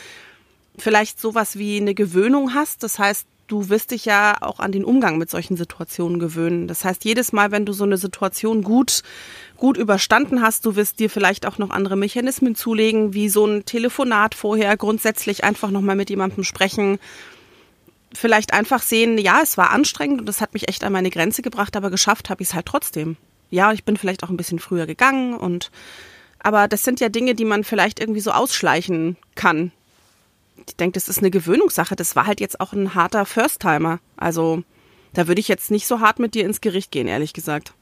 vielleicht 0.76 1.20
sowas 1.20 1.56
wie 1.56 1.76
eine 1.76 1.94
Gewöhnung 1.94 2.54
hast. 2.54 2.82
Das 2.82 2.99
heißt, 2.99 3.26
du 3.46 3.68
wirst 3.68 3.90
dich 3.90 4.04
ja 4.04 4.37
auch 4.40 4.61
an 4.61 4.73
den 4.73 4.84
Umgang 4.84 5.18
mit 5.18 5.30
solchen 5.30 5.56
Situationen 5.56 6.18
gewöhnen. 6.18 6.66
Das 6.66 6.84
heißt, 6.84 7.04
jedes 7.04 7.32
Mal, 7.32 7.50
wenn 7.50 7.66
du 7.66 7.73
so 7.73 7.84
eine 7.84 7.99
Situation 7.99 8.62
gut, 8.62 9.02
gut 9.56 9.76
überstanden 9.76 10.42
hast, 10.42 10.64
du 10.66 10.76
wirst 10.76 10.99
dir 10.99 11.11
vielleicht 11.11 11.46
auch 11.46 11.58
noch 11.58 11.70
andere 11.70 11.96
Mechanismen 11.96 12.54
zulegen, 12.54 13.14
wie 13.14 13.28
so 13.28 13.46
ein 13.46 13.64
Telefonat 13.64 14.34
vorher, 14.34 14.76
grundsätzlich 14.76 15.44
einfach 15.44 15.70
nochmal 15.70 15.96
mit 15.96 16.11
jemandem 16.11 16.44
sprechen. 16.44 16.99
Vielleicht 18.14 18.52
einfach 18.52 18.83
sehen, 18.83 19.18
ja, 19.18 19.40
es 19.42 19.56
war 19.59 19.71
anstrengend 19.71 20.21
und 20.21 20.26
das 20.26 20.40
hat 20.40 20.54
mich 20.54 20.68
echt 20.68 20.85
an 20.85 20.92
meine 20.92 21.11
Grenze 21.11 21.42
gebracht, 21.42 21.76
aber 21.76 21.90
geschafft 21.90 22.30
habe 22.30 22.42
ich 22.42 22.49
es 22.49 22.54
halt 22.54 22.66
trotzdem. 22.66 23.16
Ja, 23.50 23.73
ich 23.73 23.85
bin 23.85 23.97
vielleicht 23.97 24.25
auch 24.25 24.30
ein 24.30 24.37
bisschen 24.37 24.59
früher 24.59 24.87
gegangen 24.87 25.35
und 25.35 25.71
aber 26.38 26.68
das 26.68 26.83
sind 26.83 27.00
ja 27.00 27.09
Dinge, 27.09 27.35
die 27.35 27.44
man 27.44 27.64
vielleicht 27.64 27.99
irgendwie 27.99 28.21
so 28.21 28.30
ausschleichen 28.30 29.16
kann 29.35 29.73
ich 30.68 30.76
denke, 30.76 30.94
das 30.94 31.09
ist 31.09 31.18
eine 31.18 31.30
Gewöhnungssache. 31.30 31.97
Das 31.97 32.16
war 32.16 32.26
halt 32.26 32.40
jetzt 32.40 32.61
auch 32.61 32.73
ein 32.73 32.94
harter 32.94 33.26
First-Timer. 33.26 33.99
Also 34.16 34.62
da 35.12 35.26
würde 35.28 35.40
ich 35.40 35.49
jetzt 35.49 35.71
nicht 35.71 35.87
so 35.87 36.00
hart 36.00 36.18
mit 36.18 36.35
dir 36.35 36.44
ins 36.44 36.61
Gericht 36.61 36.90
gehen, 36.90 37.09
ehrlich 37.09 37.33
gesagt. 37.33 37.73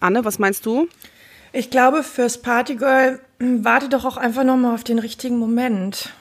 Anne, 0.00 0.24
was 0.24 0.38
meinst 0.38 0.66
du? 0.66 0.88
Ich 1.52 1.70
glaube, 1.70 2.02
fürs 2.02 2.42
Partygirl 2.42 3.20
warte 3.38 3.88
doch 3.88 4.04
auch 4.04 4.16
einfach 4.16 4.44
nochmal 4.44 4.74
auf 4.74 4.84
den 4.84 4.98
richtigen 4.98 5.38
Moment. 5.38 6.12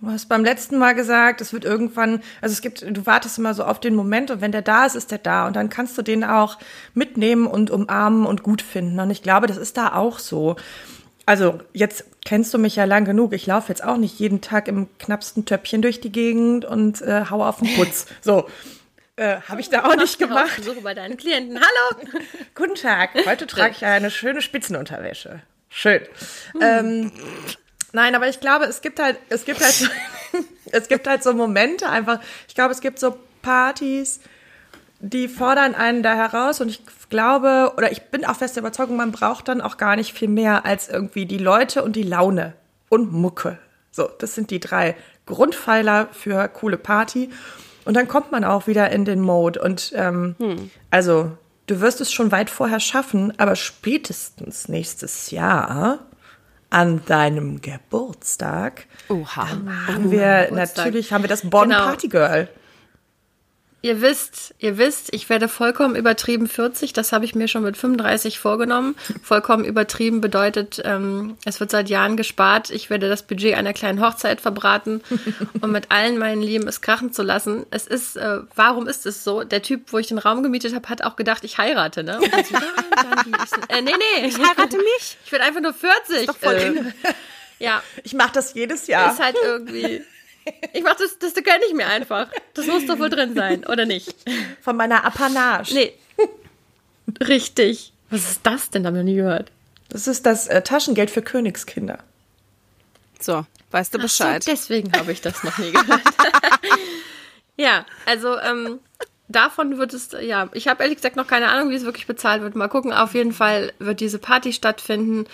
Du 0.00 0.08
hast 0.08 0.30
beim 0.30 0.44
letzten 0.44 0.78
Mal 0.78 0.94
gesagt, 0.94 1.42
es 1.42 1.52
wird 1.52 1.66
irgendwann, 1.66 2.22
also 2.40 2.54
es 2.54 2.62
gibt, 2.62 2.80
du 2.82 3.04
wartest 3.04 3.36
immer 3.36 3.52
so 3.52 3.64
auf 3.64 3.80
den 3.80 3.94
Moment 3.94 4.30
und 4.30 4.40
wenn 4.40 4.52
der 4.52 4.62
da 4.62 4.86
ist, 4.86 4.96
ist 4.96 5.10
der 5.10 5.18
da 5.18 5.46
und 5.46 5.56
dann 5.56 5.68
kannst 5.68 5.98
du 5.98 6.02
den 6.02 6.24
auch 6.24 6.56
mitnehmen 6.94 7.46
und 7.46 7.70
umarmen 7.70 8.24
und 8.24 8.42
gut 8.42 8.62
finden. 8.62 8.98
Und 8.98 9.10
ich 9.10 9.22
glaube, 9.22 9.46
das 9.46 9.58
ist 9.58 9.76
da 9.76 9.94
auch 9.94 10.18
so. 10.18 10.56
Also 11.26 11.60
jetzt 11.74 12.04
kennst 12.24 12.52
du 12.54 12.58
mich 12.58 12.76
ja 12.76 12.84
lang 12.84 13.04
genug. 13.04 13.34
Ich 13.34 13.46
laufe 13.46 13.68
jetzt 13.68 13.84
auch 13.84 13.98
nicht 13.98 14.18
jeden 14.18 14.40
Tag 14.40 14.68
im 14.68 14.88
knappsten 14.98 15.44
Töpfchen 15.44 15.82
durch 15.82 16.00
die 16.00 16.10
Gegend 16.10 16.64
und 16.64 17.02
äh, 17.02 17.26
hau 17.28 17.44
auf 17.44 17.58
den 17.58 17.74
Putz. 17.74 18.06
So. 18.22 18.48
Äh, 19.16 19.40
Habe 19.42 19.60
ich 19.60 19.68
da 19.68 19.84
auch 19.84 19.96
nicht 19.96 20.18
gemacht. 20.18 20.64
Suche 20.64 20.80
bei 20.80 20.94
deinen 20.94 21.18
Klienten. 21.18 21.60
Hallo! 21.60 22.08
Guten 22.54 22.74
Tag. 22.74 23.10
Heute 23.26 23.46
trage 23.46 23.72
ich 23.76 23.84
eine 23.84 24.10
schöne 24.10 24.40
Spitzenunterwäsche. 24.40 25.42
Schön. 25.68 26.00
Hm. 26.52 26.60
Ähm, 26.62 27.12
nein, 27.92 28.14
aber 28.14 28.28
ich 28.28 28.40
glaube, 28.40 28.64
es 28.64 28.80
gibt 28.80 29.00
halt, 29.00 29.18
es 29.28 29.44
gibt 29.44 29.60
halt, 29.60 29.72
so, 29.72 29.86
es 30.72 30.88
gibt 30.88 31.06
halt 31.06 31.22
so 31.22 31.32
Momente 31.32 31.88
einfach. 31.88 32.20
Ich 32.48 32.54
glaube, 32.54 32.72
es 32.72 32.80
gibt 32.80 32.98
so 32.98 33.18
Partys, 33.42 34.20
die 35.00 35.28
fordern 35.28 35.74
einen 35.74 36.02
da 36.02 36.14
heraus 36.14 36.60
und 36.60 36.68
ich 36.68 36.82
glaube, 37.08 37.72
oder 37.76 37.90
ich 37.90 38.02
bin 38.04 38.24
auch 38.24 38.36
fest 38.36 38.56
der 38.56 38.62
Überzeugung, 38.62 38.96
man 38.96 39.12
braucht 39.12 39.48
dann 39.48 39.60
auch 39.60 39.76
gar 39.76 39.96
nicht 39.96 40.12
viel 40.12 40.28
mehr 40.28 40.64
als 40.64 40.88
irgendwie 40.88 41.26
die 41.26 41.38
Leute 41.38 41.82
und 41.82 41.96
die 41.96 42.02
Laune 42.02 42.54
und 42.88 43.12
Mucke. 43.12 43.58
So, 43.90 44.08
das 44.18 44.34
sind 44.34 44.50
die 44.50 44.60
drei 44.60 44.96
Grundpfeiler 45.26 46.08
für 46.12 46.48
coole 46.48 46.78
Party. 46.78 47.30
Und 47.84 47.94
dann 47.94 48.08
kommt 48.08 48.30
man 48.30 48.44
auch 48.44 48.66
wieder 48.66 48.90
in 48.90 49.04
den 49.04 49.20
Mode. 49.20 49.60
Und 49.60 49.92
ähm, 49.96 50.36
hm. 50.38 50.70
also, 50.90 51.32
du 51.66 51.80
wirst 51.80 52.00
es 52.00 52.12
schon 52.12 52.30
weit 52.30 52.50
vorher 52.50 52.80
schaffen, 52.80 53.32
aber 53.38 53.56
spätestens 53.56 54.68
nächstes 54.68 55.30
Jahr 55.30 56.06
an 56.70 57.04
deinem 57.06 57.60
Geburtstag 57.60 58.86
Oha. 59.08 59.48
haben 59.48 60.10
wir 60.10 60.46
Geburtstag. 60.48 60.76
natürlich 60.76 61.12
haben 61.12 61.22
wir 61.24 61.28
das 61.28 61.48
Bonn 61.48 61.68
genau. 61.68 61.84
Party 61.84 62.08
Girl. 62.08 62.48
Ihr 63.82 64.02
wisst, 64.02 64.54
ihr 64.58 64.76
wisst, 64.76 65.12
ich 65.14 65.30
werde 65.30 65.48
vollkommen 65.48 65.96
übertrieben 65.96 66.48
40. 66.48 66.92
Das 66.92 67.12
habe 67.12 67.24
ich 67.24 67.34
mir 67.34 67.48
schon 67.48 67.62
mit 67.62 67.78
35 67.78 68.38
vorgenommen. 68.38 68.94
Vollkommen 69.22 69.64
übertrieben 69.64 70.20
bedeutet, 70.20 70.82
ähm, 70.84 71.38
es 71.46 71.60
wird 71.60 71.70
seit 71.70 71.88
Jahren 71.88 72.18
gespart. 72.18 72.68
Ich 72.68 72.90
werde 72.90 73.08
das 73.08 73.22
Budget 73.22 73.54
einer 73.54 73.72
kleinen 73.72 74.02
Hochzeit 74.02 74.42
verbraten, 74.42 75.00
um 75.62 75.72
mit 75.72 75.90
allen 75.90 76.18
meinen 76.18 76.42
Lieben 76.42 76.68
es 76.68 76.82
krachen 76.82 77.12
zu 77.14 77.22
lassen. 77.22 77.64
Es 77.70 77.86
ist, 77.86 78.18
äh, 78.18 78.40
warum 78.54 78.86
ist 78.86 79.06
es 79.06 79.24
so? 79.24 79.44
Der 79.44 79.62
Typ, 79.62 79.92
wo 79.92 79.98
ich 79.98 80.08
den 80.08 80.18
Raum 80.18 80.42
gemietet 80.42 80.74
habe, 80.74 80.88
hat 80.90 81.02
auch 81.02 81.16
gedacht, 81.16 81.42
ich 81.44 81.56
heirate, 81.56 82.04
ne? 82.04 82.18
Und 82.18 82.46
so, 82.46 82.54
ja, 82.54 82.58
äh, 83.68 83.80
nee, 83.80 83.92
nee, 83.92 84.26
ich 84.26 84.36
heirate 84.36 84.76
mich. 84.76 85.16
Ich 85.24 85.32
werde 85.32 85.46
einfach 85.46 85.62
nur 85.62 85.72
40. 85.72 86.16
Ist 86.16 86.28
doch 86.28 86.36
voll 86.36 86.54
äh, 86.54 87.64
ja. 87.64 87.82
Ich 88.04 88.12
mache 88.12 88.32
das 88.34 88.52
jedes 88.52 88.88
Jahr. 88.88 89.12
Ist 89.12 89.20
halt 89.20 89.36
irgendwie. 89.42 90.02
Ich 90.72 90.82
mach 90.82 90.94
das, 90.96 91.18
das 91.18 91.34
gönne 91.34 91.64
ich 91.68 91.74
mir 91.74 91.86
einfach. 91.86 92.28
Das 92.54 92.66
muss 92.66 92.86
doch 92.86 92.98
wohl 92.98 93.10
drin 93.10 93.34
sein, 93.34 93.66
oder 93.66 93.86
nicht? 93.86 94.14
Von 94.60 94.76
meiner 94.76 95.04
Apanage. 95.04 95.74
Nee. 95.74 95.92
Richtig. 97.20 97.92
Was 98.10 98.30
ist 98.30 98.40
das 98.44 98.70
denn? 98.70 98.82
Da 98.82 98.88
haben 98.88 98.96
wir 98.96 99.04
nie 99.04 99.16
gehört. 99.16 99.50
Das 99.88 100.06
ist 100.06 100.26
das 100.26 100.46
äh, 100.46 100.62
Taschengeld 100.62 101.10
für 101.10 101.22
Königskinder. 101.22 101.98
So, 103.18 103.44
weißt 103.70 103.94
du 103.94 103.98
Bescheid. 103.98 104.42
So, 104.42 104.50
deswegen 104.50 104.92
habe 104.92 105.12
ich 105.12 105.20
das 105.20 105.42
noch 105.42 105.58
nie 105.58 105.72
gehört. 105.72 106.02
ja, 107.56 107.84
also 108.06 108.38
ähm, 108.38 108.80
davon 109.30 109.78
wird 109.78 109.94
es, 109.94 110.10
ja, 110.20 110.48
ich 110.52 110.68
habe 110.68 110.82
ehrlich 110.82 110.96
gesagt 110.96 111.16
noch 111.16 111.26
keine 111.26 111.48
Ahnung, 111.48 111.70
wie 111.70 111.74
es 111.74 111.84
wirklich 111.84 112.06
bezahlt 112.06 112.42
wird. 112.42 112.56
Mal 112.56 112.68
gucken. 112.68 112.92
Auf 112.92 113.14
jeden 113.14 113.32
Fall 113.32 113.72
wird 113.78 114.00
diese 114.00 114.18
Party 114.18 114.52
stattfinden. 114.52 115.26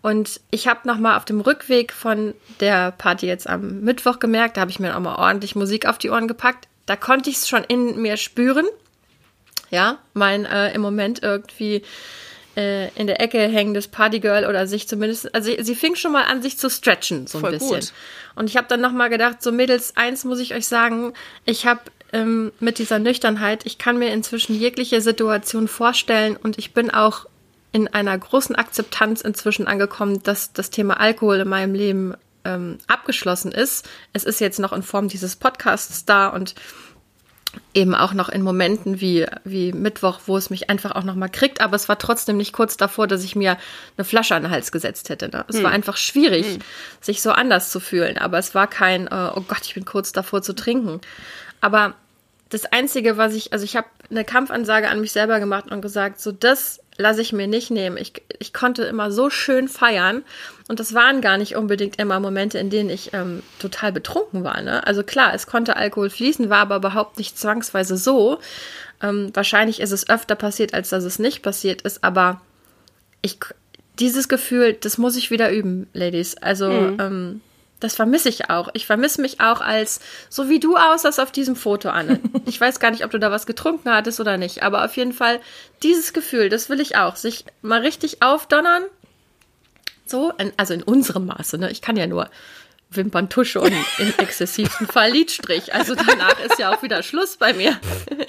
Und 0.00 0.40
ich 0.50 0.66
habe 0.66 0.80
nochmal 0.86 1.16
auf 1.16 1.24
dem 1.24 1.40
Rückweg 1.40 1.92
von 1.92 2.34
der 2.58 2.90
Party 2.90 3.26
jetzt 3.26 3.48
am 3.48 3.80
Mittwoch 3.80 4.18
gemerkt, 4.18 4.56
da 4.56 4.62
habe 4.62 4.70
ich 4.70 4.80
mir 4.80 4.96
auch 4.96 5.00
mal 5.00 5.14
ordentlich 5.14 5.54
Musik 5.54 5.86
auf 5.86 5.98
die 5.98 6.10
Ohren 6.10 6.26
gepackt. 6.26 6.66
Da 6.86 6.96
konnte 6.96 7.30
ich 7.30 7.36
es 7.36 7.48
schon 7.48 7.62
in 7.62 8.02
mir 8.02 8.16
spüren. 8.16 8.66
Ja, 9.70 9.98
mein 10.12 10.44
äh, 10.44 10.74
im 10.74 10.80
Moment 10.82 11.22
irgendwie 11.22 11.82
äh, 12.56 12.88
in 12.94 13.06
der 13.06 13.20
Ecke 13.20 13.38
hängendes 13.38 13.88
Partygirl 13.88 14.44
oder 14.46 14.66
sich 14.66 14.88
zumindest, 14.88 15.34
also 15.34 15.50
sie, 15.50 15.62
sie, 15.62 15.74
fing 15.74 15.94
schon 15.94 16.12
mal 16.12 16.24
an, 16.24 16.42
sich 16.42 16.58
zu 16.58 16.68
stretchen, 16.68 17.26
so 17.26 17.38
ein 17.38 17.42
Voll 17.42 17.52
bisschen. 17.52 17.80
Gut. 17.80 17.92
Und 18.34 18.50
ich 18.50 18.56
habe 18.56 18.66
dann 18.68 18.80
nochmal 18.80 19.08
gedacht, 19.08 19.42
so 19.42 19.52
Mädels, 19.52 19.96
eins 19.96 20.24
muss 20.24 20.40
ich 20.40 20.54
euch 20.54 20.66
sagen, 20.66 21.14
ich 21.44 21.64
habe 21.66 21.80
ähm, 22.12 22.52
mit 22.60 22.78
dieser 22.78 22.98
Nüchternheit, 22.98 23.64
ich 23.64 23.78
kann 23.78 23.98
mir 23.98 24.12
inzwischen 24.12 24.54
jegliche 24.54 25.00
Situation 25.00 25.68
vorstellen 25.68 26.36
und 26.36 26.58
ich 26.58 26.74
bin 26.74 26.90
auch 26.90 27.26
in 27.72 27.88
einer 27.88 28.16
großen 28.16 28.54
Akzeptanz 28.54 29.22
inzwischen 29.22 29.66
angekommen, 29.66 30.22
dass 30.22 30.52
das 30.52 30.70
Thema 30.70 31.00
Alkohol 31.00 31.40
in 31.40 31.48
meinem 31.48 31.74
Leben 31.74 32.14
ähm, 32.44 32.78
abgeschlossen 32.86 33.50
ist. 33.50 33.88
Es 34.12 34.24
ist 34.24 34.40
jetzt 34.40 34.58
noch 34.58 34.72
in 34.72 34.82
Form 34.82 35.08
dieses 35.08 35.36
Podcasts 35.36 36.04
da 36.04 36.28
und 36.28 36.54
eben 37.74 37.94
auch 37.94 38.14
noch 38.14 38.28
in 38.28 38.42
Momenten 38.42 39.00
wie, 39.00 39.26
wie 39.44 39.72
Mittwoch, 39.72 40.20
wo 40.26 40.36
es 40.36 40.50
mich 40.50 40.70
einfach 40.70 40.92
auch 40.92 41.04
noch 41.04 41.14
mal 41.14 41.28
kriegt, 41.28 41.60
aber 41.60 41.76
es 41.76 41.88
war 41.88 41.98
trotzdem 41.98 42.36
nicht 42.36 42.52
kurz 42.52 42.76
davor, 42.76 43.06
dass 43.06 43.24
ich 43.24 43.36
mir 43.36 43.58
eine 43.96 44.04
Flasche 44.04 44.34
an 44.34 44.42
den 44.42 44.50
Hals 44.50 44.72
gesetzt 44.72 45.08
hätte. 45.10 45.28
Ne? 45.28 45.44
Es 45.48 45.56
hm. 45.56 45.64
war 45.64 45.70
einfach 45.70 45.96
schwierig, 45.96 46.46
hm. 46.46 46.58
sich 47.00 47.20
so 47.20 47.30
anders 47.30 47.70
zu 47.70 47.80
fühlen, 47.80 48.18
aber 48.18 48.38
es 48.38 48.54
war 48.54 48.66
kein, 48.68 49.06
äh, 49.06 49.30
oh 49.34 49.42
Gott, 49.42 49.62
ich 49.62 49.74
bin 49.74 49.84
kurz 49.84 50.12
davor 50.12 50.42
zu 50.42 50.54
trinken. 50.54 51.00
Aber 51.60 51.94
das 52.52 52.66
Einzige, 52.66 53.16
was 53.16 53.34
ich, 53.34 53.52
also 53.52 53.64
ich 53.64 53.76
habe 53.76 53.86
eine 54.10 54.24
Kampfansage 54.24 54.88
an 54.88 55.00
mich 55.00 55.12
selber 55.12 55.40
gemacht 55.40 55.70
und 55.70 55.80
gesagt, 55.80 56.20
so 56.20 56.32
das 56.32 56.80
lasse 56.98 57.22
ich 57.22 57.32
mir 57.32 57.46
nicht 57.46 57.70
nehmen. 57.70 57.96
Ich, 57.96 58.12
ich 58.38 58.52
konnte 58.52 58.84
immer 58.84 59.10
so 59.10 59.30
schön 59.30 59.68
feiern 59.68 60.22
und 60.68 60.78
das 60.78 60.92
waren 60.92 61.22
gar 61.22 61.38
nicht 61.38 61.56
unbedingt 61.56 61.98
immer 61.98 62.20
Momente, 62.20 62.58
in 62.58 62.68
denen 62.68 62.90
ich 62.90 63.14
ähm, 63.14 63.42
total 63.58 63.90
betrunken 63.90 64.44
war. 64.44 64.60
Ne? 64.60 64.86
Also 64.86 65.02
klar, 65.02 65.32
es 65.32 65.46
konnte 65.46 65.76
Alkohol 65.76 66.10
fließen, 66.10 66.50
war 66.50 66.58
aber 66.58 66.76
überhaupt 66.76 67.16
nicht 67.16 67.38
zwangsweise 67.38 67.96
so. 67.96 68.38
Ähm, 69.02 69.30
wahrscheinlich 69.32 69.80
ist 69.80 69.92
es 69.92 70.10
öfter 70.10 70.34
passiert, 70.34 70.74
als 70.74 70.90
dass 70.90 71.04
es 71.04 71.18
nicht 71.18 71.42
passiert 71.42 71.82
ist, 71.82 72.04
aber 72.04 72.42
ich, 73.22 73.38
dieses 73.98 74.28
Gefühl, 74.28 74.74
das 74.74 74.98
muss 74.98 75.16
ich 75.16 75.30
wieder 75.30 75.50
üben, 75.50 75.86
Ladies. 75.94 76.36
Also 76.36 76.70
mhm. 76.70 76.96
ähm, 77.00 77.40
das 77.82 77.94
vermisse 77.94 78.28
ich 78.28 78.50
auch. 78.50 78.68
Ich 78.74 78.86
vermisse 78.86 79.20
mich 79.20 79.40
auch 79.40 79.60
als, 79.60 80.00
so 80.28 80.48
wie 80.48 80.60
du 80.60 80.76
aussahst 80.76 81.20
auf 81.20 81.32
diesem 81.32 81.56
Foto, 81.56 81.88
Anne. 81.88 82.20
Ich 82.46 82.60
weiß 82.60 82.80
gar 82.80 82.90
nicht, 82.90 83.04
ob 83.04 83.10
du 83.10 83.18
da 83.18 83.30
was 83.30 83.46
getrunken 83.46 83.90
hattest 83.90 84.20
oder 84.20 84.36
nicht, 84.36 84.62
aber 84.62 84.84
auf 84.84 84.96
jeden 84.96 85.12
Fall 85.12 85.40
dieses 85.82 86.12
Gefühl, 86.12 86.48
das 86.48 86.68
will 86.68 86.80
ich 86.80 86.96
auch. 86.96 87.16
Sich 87.16 87.44
mal 87.62 87.80
richtig 87.80 88.22
aufdonnern. 88.22 88.84
So, 90.04 90.32
also 90.56 90.74
in 90.74 90.82
unserem 90.82 91.26
Maße, 91.26 91.56
ne? 91.58 91.70
Ich 91.70 91.80
kann 91.80 91.96
ja 91.96 92.06
nur 92.06 92.28
Wimperntusche 92.90 93.60
und 93.60 93.72
im 93.98 94.14
exzessivsten 94.18 94.86
Fall 94.86 95.10
Lidstrich. 95.12 95.74
Also 95.74 95.94
danach 95.94 96.38
ist 96.40 96.58
ja 96.58 96.74
auch 96.74 96.82
wieder 96.82 97.02
Schluss 97.02 97.36
bei 97.36 97.52
mir. 97.52 97.78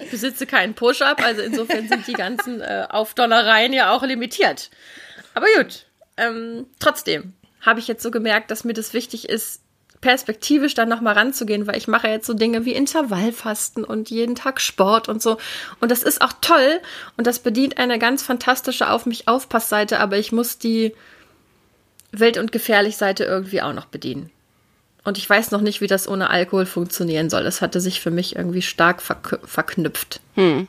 Ich 0.00 0.10
besitze 0.10 0.46
keinen 0.46 0.74
Push-Up, 0.74 1.22
also 1.22 1.42
insofern 1.42 1.86
sind 1.86 2.06
die 2.08 2.14
ganzen 2.14 2.60
äh, 2.60 2.86
Aufdonnereien 2.88 3.72
ja 3.72 3.92
auch 3.92 4.02
limitiert. 4.02 4.70
Aber 5.34 5.46
gut, 5.56 5.84
ähm, 6.16 6.66
trotzdem, 6.80 7.34
habe 7.60 7.80
ich 7.80 7.88
jetzt 7.88 8.02
so 8.02 8.10
gemerkt, 8.10 8.50
dass 8.50 8.64
mir 8.64 8.72
das 8.72 8.94
wichtig 8.94 9.28
ist, 9.28 9.60
perspektivisch 10.00 10.74
dann 10.74 10.88
nochmal 10.88 11.14
ranzugehen, 11.14 11.66
weil 11.66 11.76
ich 11.76 11.88
mache 11.88 12.08
jetzt 12.08 12.26
so 12.26 12.34
Dinge 12.34 12.64
wie 12.64 12.72
Intervallfasten 12.72 13.84
und 13.84 14.10
jeden 14.10 14.34
Tag 14.34 14.60
Sport 14.60 15.08
und 15.08 15.20
so. 15.20 15.36
Und 15.80 15.90
das 15.90 16.02
ist 16.02 16.22
auch 16.22 16.32
toll 16.40 16.80
und 17.16 17.26
das 17.26 17.38
bedient 17.38 17.78
eine 17.78 17.98
ganz 17.98 18.22
fantastische 18.22 18.90
Auf 18.90 19.04
mich 19.04 19.28
Aufpassseite, 19.28 20.00
aber 20.00 20.16
ich 20.16 20.32
muss 20.32 20.58
die 20.58 20.94
Wild- 22.12 22.38
und 22.38 22.50
Gefährlich-Seite 22.50 23.24
irgendwie 23.24 23.62
auch 23.62 23.74
noch 23.74 23.86
bedienen. 23.86 24.30
Und 25.04 25.18
ich 25.18 25.28
weiß 25.28 25.50
noch 25.50 25.60
nicht, 25.60 25.80
wie 25.80 25.86
das 25.86 26.08
ohne 26.08 26.30
Alkohol 26.30 26.66
funktionieren 26.66 27.30
soll. 27.30 27.42
Das 27.42 27.62
hatte 27.62 27.80
sich 27.80 28.00
für 28.00 28.10
mich 28.10 28.36
irgendwie 28.36 28.62
stark 28.62 29.00
verknüpft. 29.02 30.20
Hm. 30.34 30.68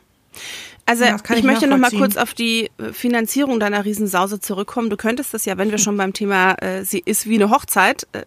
Also 0.84 1.04
ja, 1.04 1.16
ich, 1.16 1.38
ich 1.38 1.42
möchte 1.44 1.66
noch 1.66 1.78
mal 1.78 1.90
kurz 1.90 2.16
auf 2.16 2.34
die 2.34 2.70
äh, 2.78 2.92
Finanzierung 2.92 3.60
deiner 3.60 3.84
Riesensause 3.84 4.40
zurückkommen. 4.40 4.90
Du 4.90 4.96
könntest 4.96 5.32
das 5.32 5.44
ja, 5.44 5.56
wenn 5.56 5.70
wir 5.70 5.78
schon 5.78 5.96
beim 5.96 6.12
Thema 6.12 6.54
äh, 6.54 6.84
sie 6.84 7.02
ist 7.04 7.28
wie 7.28 7.36
eine 7.36 7.50
Hochzeit, 7.50 8.06
äh, 8.12 8.24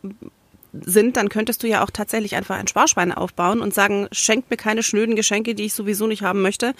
sind, 0.82 1.18
dann 1.18 1.30
könntest 1.30 1.64
du 1.64 1.68
ja 1.68 1.84
auch 1.84 1.90
tatsächlich 1.90 2.36
einfach 2.36 2.56
ein 2.56 2.68
Sparschwein 2.68 3.12
aufbauen 3.12 3.62
und 3.62 3.74
sagen, 3.74 4.08
schenkt 4.12 4.50
mir 4.50 4.58
keine 4.58 4.84
schnöden 4.84 5.16
Geschenke, 5.16 5.56
die 5.56 5.64
ich 5.64 5.74
sowieso 5.74 6.08
nicht 6.08 6.22
haben 6.22 6.42
möchte, 6.42 6.74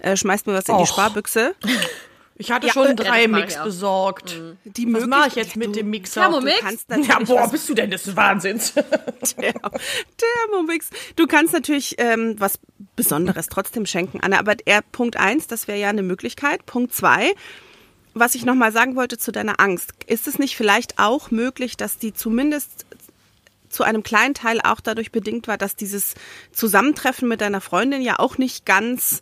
äh, 0.00 0.16
schmeißt 0.16 0.46
mir 0.46 0.54
was 0.54 0.68
in 0.68 0.76
die 0.76 0.82
Och. 0.82 0.88
Sparbüchse. 0.88 1.54
Ich 2.40 2.52
hatte 2.52 2.68
Ja, 2.68 2.72
schon 2.72 2.86
äh, 2.86 2.94
drei 2.94 3.22
ich 3.24 3.28
Mix 3.28 3.62
besorgt. 3.62 4.40
Die 4.64 4.92
Was 4.94 5.06
mache 5.06 5.28
ich 5.28 5.34
jetzt 5.34 5.56
Ja, 5.56 5.58
mit 5.58 5.74
dem 5.76 5.90
Mixer? 5.90 6.20
Thermomix? 6.22 6.56
Du 6.56 6.64
kannst 6.64 6.88
natürlich 6.88 7.08
Ja, 7.08 7.18
boah, 7.18 7.50
bist 7.50 7.68
du 7.68 7.74
denn 7.74 7.90
des 7.90 8.14
Wahnsinns? 8.16 8.72
Therm- 9.22 9.72
Thermomix. 10.16 10.90
Du 11.16 11.26
kannst 11.26 11.52
natürlich 11.52 11.96
ähm, 11.98 12.36
was 12.38 12.58
Besonderes 12.94 13.48
trotzdem 13.48 13.86
schenken, 13.86 14.20
Anna. 14.20 14.38
Aber 14.38 14.54
er, 14.64 14.82
Punkt 14.82 15.16
eins, 15.16 15.48
das 15.48 15.66
wäre 15.68 15.78
ja 15.78 15.88
eine 15.88 16.02
Möglichkeit. 16.02 16.64
Punkt 16.64 16.94
zwei, 16.94 17.34
was 18.14 18.34
ich 18.36 18.44
nochmal 18.44 18.70
sagen 18.72 18.94
wollte 18.94 19.18
zu 19.18 19.32
deiner 19.32 19.58
Angst. 19.60 19.92
Ist 20.06 20.28
es 20.28 20.38
nicht 20.38 20.56
vielleicht 20.56 20.98
auch 20.98 21.30
möglich, 21.32 21.76
dass 21.76 21.98
die 21.98 22.14
zumindest 22.14 22.86
zu 23.68 23.82
einem 23.82 24.02
kleinen 24.02 24.34
Teil 24.34 24.60
auch 24.62 24.80
dadurch 24.80 25.12
bedingt 25.12 25.46
war, 25.48 25.58
dass 25.58 25.76
dieses 25.76 26.14
Zusammentreffen 26.52 27.28
mit 27.28 27.40
deiner 27.40 27.60
Freundin 27.60 28.00
ja 28.00 28.18
auch 28.18 28.38
nicht 28.38 28.64
ganz 28.64 29.20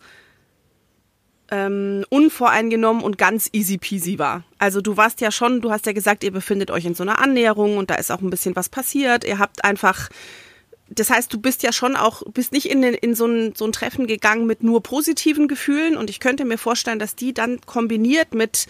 ähm, 1.51 2.05
unvoreingenommen 2.09 3.03
und 3.03 3.19
ganz 3.19 3.49
easy 3.53 3.79
peasy 3.79 4.19
war. 4.19 4.43
Also 4.59 4.81
du 4.81 4.97
warst 4.97 5.21
ja 5.21 5.31
schon, 5.31 5.61
du 5.61 5.71
hast 5.71 5.87
ja 5.87 5.93
gesagt, 5.93 6.25
ihr 6.25 6.33
befindet 6.33 6.71
euch 6.71 6.85
in 6.85 6.95
so 6.95 7.03
einer 7.03 7.19
Annäherung 7.21 7.77
und 7.77 7.91
da 7.91 7.95
ist 7.97 8.11
auch 8.11 8.21
ein 8.21 8.31
bisschen 8.31 8.57
was 8.57 8.69
passiert. 8.69 9.25
Ihr 9.25 9.39
habt 9.39 9.65
einfach, 9.65 10.09
das 10.89 11.11
heißt, 11.11 11.33
du 11.33 11.39
bist 11.41 11.63
ja 11.63 11.73
schon 11.73 11.95
auch, 11.97 12.23
bist 12.33 12.53
nicht 12.53 12.69
in, 12.69 12.83
den- 12.83 12.95
in 12.95 13.15
so, 13.15 13.27
ein, 13.27 13.55
so 13.55 13.65
ein 13.65 13.73
Treffen 13.73 14.07
gegangen 14.07 14.47
mit 14.47 14.63
nur 14.63 14.83
positiven 14.83 15.47
Gefühlen 15.49 15.97
und 15.97 16.11
ich 16.11 16.21
könnte 16.21 16.45
mir 16.45 16.59
vorstellen, 16.59 16.99
dass 16.99 17.15
die 17.15 17.33
dann 17.33 17.61
kombiniert 17.65 18.35
mit 18.35 18.67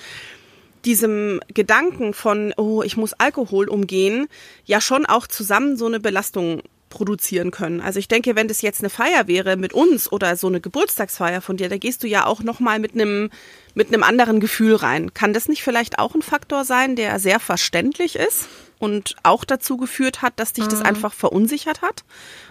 diesem 0.85 1.41
Gedanken 1.53 2.15
von, 2.15 2.53
oh, 2.57 2.83
ich 2.83 2.97
muss 2.97 3.13
Alkohol 3.15 3.69
umgehen, 3.69 4.29
ja 4.67 4.81
schon 4.81 5.05
auch 5.05 5.27
zusammen 5.27 5.77
so 5.77 5.87
eine 5.87 5.99
Belastung 5.99 6.63
produzieren 6.89 7.51
können. 7.51 7.81
Also 7.81 7.99
ich 7.99 8.09
denke, 8.09 8.37
wenn 8.37 8.49
das 8.49 8.63
jetzt 8.63 8.81
eine 8.81 8.91
Feier 8.91 9.27
wäre 9.27 9.57
mit 9.57 9.73
uns 9.73 10.11
oder 10.11 10.37
so 10.37 10.47
eine 10.47 10.61
Geburtstagsfeier 10.61 11.41
von 11.41 11.57
dir, 11.57 11.69
da 11.69 11.77
gehst 11.77 12.03
du 12.03 12.07
ja 12.07 12.27
auch 12.27 12.43
noch 12.43 12.61
mal 12.61 12.79
mit 12.79 12.95
einem 12.95 13.31
mit 13.75 13.89
einem 13.89 14.03
anderen 14.03 14.41
Gefühl 14.41 14.75
rein. 14.75 15.13
Kann 15.13 15.35
das 15.35 15.49
nicht 15.49 15.63
vielleicht 15.63 15.99
auch 15.99 16.15
ein 16.15 16.23
Faktor 16.23 16.65
sein, 16.65 16.97
der 16.97 17.19
sehr 17.19 17.41
verständlich 17.41 18.17
ist 18.17 18.49
und 18.79 19.17
auch 19.23 19.45
dazu 19.45 19.77
geführt 19.77 20.23
hat, 20.23 20.35
dass 20.37 20.55
dich 20.55 20.67
das 20.67 20.81
einfach 20.81 21.13
verunsichert 21.13 21.83
hat 21.83 22.05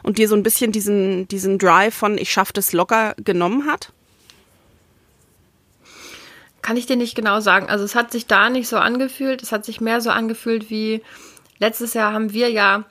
und 0.04 0.18
dir 0.18 0.28
so 0.28 0.36
ein 0.36 0.44
bisschen 0.44 0.72
diesen 0.72 1.28
diesen 1.28 1.58
Drive 1.58 1.96
von 1.96 2.18
ich 2.18 2.32
schaff 2.32 2.52
das 2.52 2.74
locker 2.74 3.16
genommen 3.18 3.66
hat? 3.66 3.92
Kann 6.62 6.78
ich 6.78 6.88
dir 6.88 6.96
nicht 6.96 7.16
genau 7.16 7.40
sagen. 7.42 7.68
Also 7.70 7.86
es 7.86 7.96
hat 7.96 8.12
sich 8.12 8.26
da 8.26 8.50
nicht 8.50 8.68
so 8.68 8.78
angefühlt. 8.78 9.44
Es 9.44 9.52
hat 9.52 9.66
sich 9.66 9.82
mehr 9.82 10.02
so 10.02 10.10
angefühlt 10.10 10.70
wie 10.70 11.04
letztes 11.60 11.94
Jahr 11.94 12.12
haben 12.12 12.34
wir 12.34 12.50
ja 12.50 12.86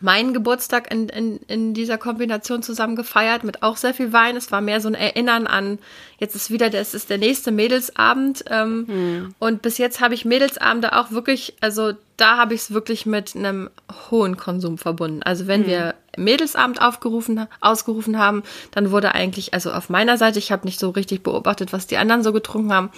meinen 0.00 0.32
Geburtstag 0.32 0.90
in, 0.90 1.08
in, 1.08 1.36
in 1.46 1.74
dieser 1.74 1.98
Kombination 1.98 2.62
zusammen 2.62 2.96
gefeiert 2.96 3.44
mit 3.44 3.62
auch 3.62 3.76
sehr 3.76 3.94
viel 3.94 4.12
Wein. 4.12 4.36
Es 4.36 4.50
war 4.50 4.60
mehr 4.60 4.80
so 4.80 4.88
ein 4.88 4.94
Erinnern 4.94 5.46
an, 5.46 5.78
jetzt 6.18 6.34
ist 6.34 6.50
wieder, 6.50 6.70
das 6.70 6.94
ist 6.94 7.10
der 7.10 7.18
nächste 7.18 7.50
Mädelsabend. 7.50 8.44
Ähm, 8.48 9.34
Und 9.38 9.62
bis 9.62 9.78
jetzt 9.78 10.00
habe 10.00 10.14
ich 10.14 10.24
Mädelsabende 10.24 10.96
auch 10.96 11.10
wirklich, 11.10 11.54
also 11.60 11.92
da 12.16 12.36
habe 12.36 12.54
ich 12.54 12.62
es 12.62 12.70
wirklich 12.72 13.06
mit 13.06 13.36
einem 13.36 13.70
hohen 14.10 14.36
Konsum 14.36 14.78
verbunden. 14.78 15.22
Also 15.22 15.46
wenn 15.46 15.66
wir 15.66 15.94
Mädelsabend 16.16 16.82
aufgerufen, 16.82 17.46
ausgerufen 17.60 18.18
haben, 18.18 18.42
dann 18.72 18.90
wurde 18.90 19.14
eigentlich, 19.14 19.54
also 19.54 19.72
auf 19.72 19.88
meiner 19.88 20.18
Seite, 20.18 20.38
ich 20.38 20.52
habe 20.52 20.66
nicht 20.66 20.80
so 20.80 20.90
richtig 20.90 21.22
beobachtet, 21.22 21.72
was 21.72 21.86
die 21.86 21.96
anderen 21.96 22.22
so 22.22 22.32
getrunken 22.32 22.72
haben, 22.72 22.90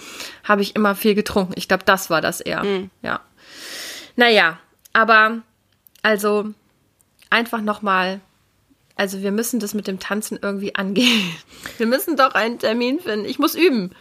habe 0.43 0.61
ich 0.61 0.75
immer 0.75 0.95
viel 0.95 1.15
getrunken. 1.15 1.53
Ich 1.55 1.67
glaube, 1.67 1.83
das 1.85 2.09
war 2.09 2.21
das 2.21 2.41
eher. 2.41 2.63
Ja. 3.01 3.21
Naja, 4.15 4.57
aber 4.91 5.41
also 6.01 6.53
einfach 7.33 7.61
nochmal, 7.61 8.21
also 8.95 9.21
wir 9.21 9.31
müssen 9.31 9.59
das 9.59 9.73
mit 9.73 9.87
dem 9.87 9.99
Tanzen 9.99 10.39
irgendwie 10.41 10.75
angehen. 10.75 11.33
Wir 11.77 11.87
müssen 11.87 12.15
doch 12.15 12.35
einen 12.35 12.59
Termin 12.59 12.99
finden. 12.99 13.25
Ich 13.25 13.39
muss 13.39 13.55
üben. 13.55 13.91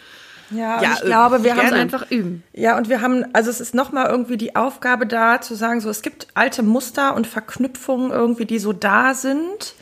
Ja, 0.50 0.82
Ja, 0.82 0.92
ich 0.94 1.00
glaube, 1.00 1.42
wir 1.42 1.56
haben 1.56 1.72
einfach 1.72 2.10
üben. 2.10 2.42
Ja, 2.52 2.76
und 2.76 2.90
wir 2.90 3.00
haben, 3.00 3.24
also 3.32 3.48
es 3.48 3.60
ist 3.60 3.74
nochmal 3.74 4.10
irgendwie 4.10 4.36
die 4.36 4.54
Aufgabe 4.54 5.06
da, 5.06 5.40
zu 5.40 5.54
sagen, 5.54 5.80
so, 5.80 5.88
es 5.88 6.02
gibt 6.02 6.26
alte 6.34 6.62
Muster 6.62 7.14
und 7.14 7.26
Verknüpfungen 7.26 8.10
irgendwie, 8.10 8.44
die 8.44 8.58
so 8.58 8.74
da 8.74 9.14
sind, 9.14 9.74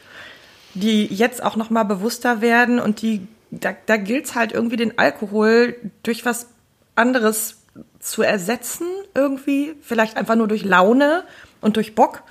die 0.75 1.07
jetzt 1.07 1.43
auch 1.43 1.57
nochmal 1.57 1.85
bewusster 1.85 2.41
werden 2.41 2.79
und 2.79 3.03
die, 3.03 3.27
da, 3.51 3.75
da 3.87 3.97
gilt 3.97 4.27
es 4.27 4.35
halt 4.37 4.53
irgendwie 4.53 4.77
den 4.77 4.97
Alkohol 4.97 5.75
durch 6.05 6.25
was 6.25 6.47
anderes 6.95 7.57
zu 7.99 8.23
ersetzen, 8.23 8.87
irgendwie, 9.15 9.75
vielleicht 9.81 10.17
einfach 10.17 10.37
nur 10.37 10.47
durch 10.47 10.65
Laune 10.65 11.25
und 11.61 11.77
durch 11.77 11.97
Bock. 11.97 12.23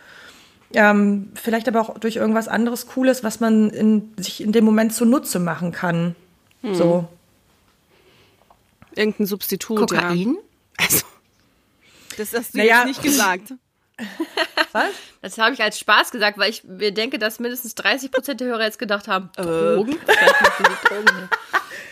Ähm, 0.74 1.32
vielleicht 1.34 1.68
aber 1.68 1.82
auch 1.82 1.98
durch 1.98 2.18
irgendwas 2.18 2.48
anderes 2.48 2.86
Cooles, 2.88 3.24
was 3.24 3.40
man 3.40 3.70
in, 3.72 4.14
sich 4.18 4.42
in 4.42 4.52
dem 4.52 4.66
Moment 4.66 4.94
zunutze 4.94 5.40
machen 5.40 5.72
kann. 5.72 6.16
So. 6.74 7.08
Irgendein 8.96 9.26
Substitut, 9.26 9.92
ja. 9.92 10.02
Kokain? 10.02 10.38
Also, 10.78 11.06
das 12.18 12.34
hast 12.34 12.54
du 12.54 12.58
Naja. 12.58 12.80
jetzt 12.80 12.88
nicht 12.88 13.02
gesagt. 13.04 13.54
Was? 14.72 14.90
Das 15.22 15.38
habe 15.38 15.54
ich 15.54 15.62
als 15.62 15.80
Spaß 15.80 16.12
gesagt, 16.12 16.38
weil 16.38 16.50
ich 16.50 16.64
mir 16.64 16.92
denke, 16.92 17.20
dass 17.20 17.40
mindestens 17.40 17.76
30 17.76 18.12
Prozent 18.12 18.40
der 18.40 18.48
Hörer 18.48 18.64
jetzt 18.64 18.80
gedacht 18.80 19.08
haben, 19.08 19.30
Äh. 19.38 19.42
Drogen? 19.44 19.98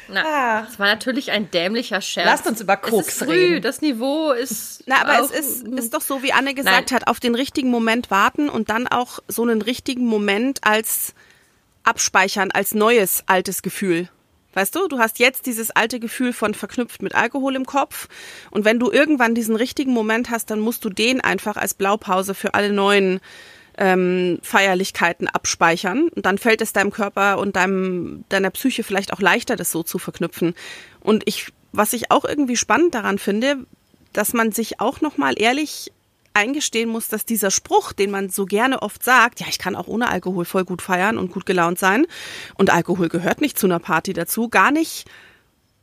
Na, 0.09 0.23
Ah. 0.25 0.61
das 0.61 0.79
war 0.79 0.87
natürlich 0.87 1.31
ein 1.31 1.51
dämlicher 1.51 1.99
Scherz. 2.01 2.25
Lasst 2.25 2.47
uns 2.47 2.61
über 2.61 2.79
es 2.81 2.89
Koks 2.89 3.07
ist 3.09 3.17
früh, 3.19 3.31
reden. 3.31 3.61
das 3.61 3.81
Niveau 3.81 4.31
ist 4.31 4.83
Na, 4.85 5.01
aber 5.01 5.19
es 5.21 5.31
ist, 5.31 5.67
ist 5.67 5.93
doch 5.93 6.01
so, 6.01 6.23
wie 6.23 6.31
Anne 6.31 6.53
gesagt 6.53 6.91
Nein. 6.91 6.99
hat, 7.01 7.07
auf 7.07 7.19
den 7.19 7.35
richtigen 7.35 7.69
Moment 7.69 8.09
warten 8.09 8.47
und 8.47 8.69
dann 8.69 8.87
auch 8.87 9.19
so 9.27 9.41
einen 9.43 9.61
richtigen 9.61 10.05
Moment 10.05 10.59
als 10.63 11.13
abspeichern, 11.83 12.51
als 12.51 12.73
neues 12.73 13.23
altes 13.27 13.61
Gefühl. 13.61 14.07
Weißt 14.57 14.73
du, 14.73 14.87
du 14.87 14.97
hast 14.97 15.19
jetzt 15.19 15.45
dieses 15.45 15.69
alte 15.69 15.99
Gefühl 15.99 16.33
von 16.33 16.55
verknüpft 16.55 17.03
mit 17.03 17.13
Alkohol 17.13 17.55
im 17.55 17.67
Kopf 17.67 18.07
und 18.49 18.65
wenn 18.65 18.79
du 18.79 18.91
irgendwann 18.91 19.35
diesen 19.35 19.55
richtigen 19.55 19.93
Moment 19.93 20.31
hast, 20.31 20.49
dann 20.49 20.61
musst 20.61 20.83
du 20.83 20.89
den 20.89 21.21
einfach 21.21 21.57
als 21.57 21.75
Blaupause 21.75 22.33
für 22.33 22.55
alle 22.55 22.73
neuen 22.73 23.19
ähm, 23.77 24.39
Feierlichkeiten 24.41 25.27
abspeichern 25.27 26.09
und 26.09 26.25
dann 26.25 26.39
fällt 26.39 26.63
es 26.63 26.73
deinem 26.73 26.89
Körper 26.89 27.37
und 27.37 27.55
deinem, 27.55 28.25
deiner 28.29 28.49
Psyche 28.49 28.81
vielleicht 28.81 29.13
auch 29.13 29.21
leichter, 29.21 29.57
das 29.57 29.71
so 29.71 29.83
zu 29.83 29.99
verknüpfen. 29.99 30.55
Und 31.01 31.21
ich, 31.27 31.53
was 31.71 31.93
ich 31.93 32.09
auch 32.09 32.25
irgendwie 32.25 32.57
spannend 32.57 32.95
daran 32.95 33.19
finde, 33.19 33.57
dass 34.11 34.33
man 34.33 34.51
sich 34.51 34.79
auch 34.79 35.01
nochmal 35.01 35.35
ehrlich 35.37 35.91
eingestehen 36.37 36.89
muss, 36.89 37.07
dass 37.09 37.25
dieser 37.25 37.51
Spruch, 37.51 37.91
den 37.93 38.11
man 38.11 38.29
so 38.29 38.45
gerne 38.45 38.81
oft 38.81 39.03
sagt, 39.03 39.39
ja, 39.41 39.47
ich 39.49 39.59
kann 39.59 39.75
auch 39.75 39.87
ohne 39.87 40.09
Alkohol 40.09 40.45
voll 40.45 40.63
gut 40.63 40.81
feiern 40.81 41.17
und 41.17 41.31
gut 41.31 41.45
gelaunt 41.45 41.79
sein 41.79 42.05
und 42.55 42.69
Alkohol 42.69 43.09
gehört 43.09 43.41
nicht 43.41 43.59
zu 43.59 43.67
einer 43.67 43.79
Party 43.79 44.13
dazu, 44.13 44.47
gar 44.49 44.71
nicht 44.71 45.05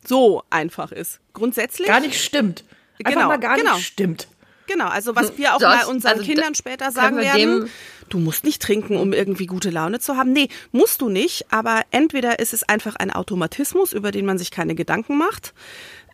so 0.07 0.43
einfach 0.51 0.93
ist. 0.93 1.21
Grundsätzlich 1.33 1.89
Gar 1.89 2.01
nicht 2.01 2.23
stimmt. 2.23 2.65
Einfach 3.05 3.13
Genau, 3.15 3.29
mal 3.29 3.39
gar 3.39 3.57
genau. 3.57 3.75
nicht 3.77 3.87
stimmt. 3.87 4.29
Genau, 4.67 4.87
also 4.89 5.15
was 5.15 5.37
wir 5.37 5.55
auch 5.55 5.59
Das- 5.59 5.85
mal 5.85 5.93
unseren 5.93 6.13
also 6.13 6.25
Kindern 6.25 6.55
später 6.55 6.91
sagen 6.91 7.17
wir 7.17 7.25
werden, 7.25 7.69
du 8.09 8.19
musst 8.19 8.45
nicht 8.45 8.63
trinken, 8.63 8.97
um 8.97 9.13
irgendwie 9.13 9.45
gute 9.47 9.69
Laune 9.71 9.99
zu 10.01 10.17
haben. 10.17 10.33
Nee, 10.33 10.49
musst 10.73 11.03
du 11.03 11.11
nicht, 11.11 11.53
aber 11.53 11.83
entweder 11.91 12.39
ist 12.39 12.55
es 12.55 12.63
einfach 12.63 12.97
ein 12.97 13.11
Automatismus, 13.11 13.93
über 13.93 14.11
den 14.11 14.25
man 14.25 14.39
sich 14.39 14.51
keine 14.51 14.75
Gedanken 14.75 15.19
macht, 15.19 15.53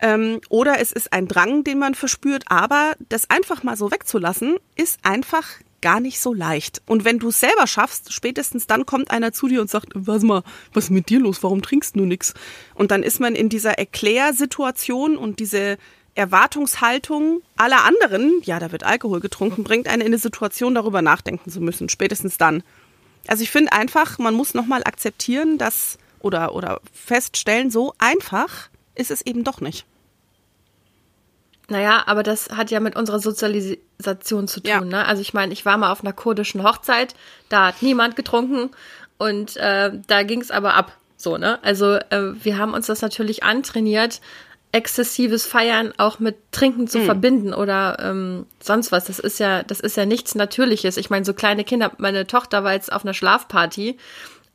ähm, 0.00 0.40
oder 0.48 0.80
es 0.80 0.92
ist 0.92 1.12
ein 1.12 1.28
Drang, 1.28 1.64
den 1.64 1.78
man 1.78 1.94
verspürt, 1.94 2.44
aber 2.46 2.94
das 3.08 3.28
einfach 3.30 3.62
mal 3.62 3.76
so 3.76 3.90
wegzulassen, 3.90 4.56
ist 4.76 4.98
einfach 5.02 5.46
gar 5.80 6.00
nicht 6.00 6.20
so 6.20 6.34
leicht. 6.34 6.82
Und 6.86 7.04
wenn 7.04 7.18
du 7.18 7.28
es 7.28 7.40
selber 7.40 7.66
schaffst, 7.66 8.12
spätestens 8.12 8.66
dann 8.66 8.86
kommt 8.86 9.10
einer 9.10 9.32
zu 9.32 9.48
dir 9.48 9.60
und 9.60 9.70
sagt, 9.70 9.88
was 9.94 10.22
mal, 10.22 10.42
was 10.72 10.84
ist 10.84 10.90
mit 10.90 11.08
dir 11.08 11.20
los? 11.20 11.42
Warum 11.42 11.62
trinkst 11.62 11.96
du 11.96 12.04
nix? 12.04 12.34
Und 12.74 12.90
dann 12.90 13.02
ist 13.02 13.20
man 13.20 13.34
in 13.34 13.48
dieser 13.48 13.78
Erklärsituation 13.78 15.16
und 15.16 15.40
diese 15.40 15.78
Erwartungshaltung 16.14 17.42
aller 17.56 17.84
anderen, 17.84 18.42
ja, 18.42 18.58
da 18.58 18.72
wird 18.72 18.84
Alkohol 18.84 19.20
getrunken, 19.20 19.64
bringt 19.64 19.88
einen 19.88 20.02
in 20.02 20.08
eine 20.08 20.18
Situation, 20.18 20.74
darüber 20.74 21.02
nachdenken 21.02 21.50
zu 21.50 21.60
müssen, 21.60 21.88
spätestens 21.88 22.36
dann. 22.36 22.62
Also 23.26 23.42
ich 23.42 23.50
finde 23.50 23.72
einfach, 23.72 24.18
man 24.18 24.34
muss 24.34 24.54
nochmal 24.54 24.82
akzeptieren, 24.84 25.56
dass 25.56 25.98
oder, 26.20 26.54
oder 26.54 26.80
feststellen, 26.92 27.70
so 27.70 27.94
einfach 27.98 28.68
ist 28.94 29.10
es 29.10 29.24
eben 29.24 29.44
doch 29.44 29.60
nicht. 29.60 29.86
Naja, 31.70 32.02
aber 32.06 32.24
das 32.24 32.50
hat 32.50 32.72
ja 32.72 32.80
mit 32.80 32.96
unserer 32.96 33.20
Sozialisation 33.20 34.48
zu 34.48 34.60
tun. 34.60 34.68
Ja. 34.68 34.80
Ne? 34.80 35.06
Also 35.06 35.22
ich 35.22 35.32
meine, 35.32 35.52
ich 35.52 35.64
war 35.64 35.78
mal 35.78 35.92
auf 35.92 36.02
einer 36.02 36.12
kurdischen 36.12 36.64
Hochzeit, 36.64 37.14
da 37.48 37.68
hat 37.68 37.80
niemand 37.80 38.16
getrunken 38.16 38.70
und 39.18 39.56
äh, 39.56 39.92
da 40.08 40.22
ging 40.24 40.40
es 40.40 40.50
aber 40.50 40.74
ab. 40.74 40.96
So, 41.16 41.36
ne? 41.36 41.62
Also 41.62 41.94
äh, 41.94 42.32
wir 42.42 42.58
haben 42.58 42.74
uns 42.74 42.86
das 42.86 43.02
natürlich 43.02 43.44
antrainiert, 43.44 44.20
exzessives 44.72 45.46
Feiern 45.46 45.92
auch 45.96 46.18
mit 46.18 46.36
Trinken 46.50 46.88
zu 46.88 47.00
verbinden 47.00 47.54
oder 47.54 47.98
ähm, 48.00 48.46
sonst 48.60 48.90
was. 48.90 49.04
Das 49.04 49.18
ist 49.18 49.38
ja, 49.38 49.62
das 49.62 49.78
ist 49.80 49.96
ja 49.96 50.06
nichts 50.06 50.34
Natürliches. 50.34 50.96
Ich 50.96 51.10
meine, 51.10 51.24
so 51.24 51.34
kleine 51.34 51.62
Kinder, 51.62 51.92
meine 51.98 52.26
Tochter 52.26 52.64
war 52.64 52.72
jetzt 52.72 52.92
auf 52.92 53.04
einer 53.04 53.14
Schlafparty 53.14 53.96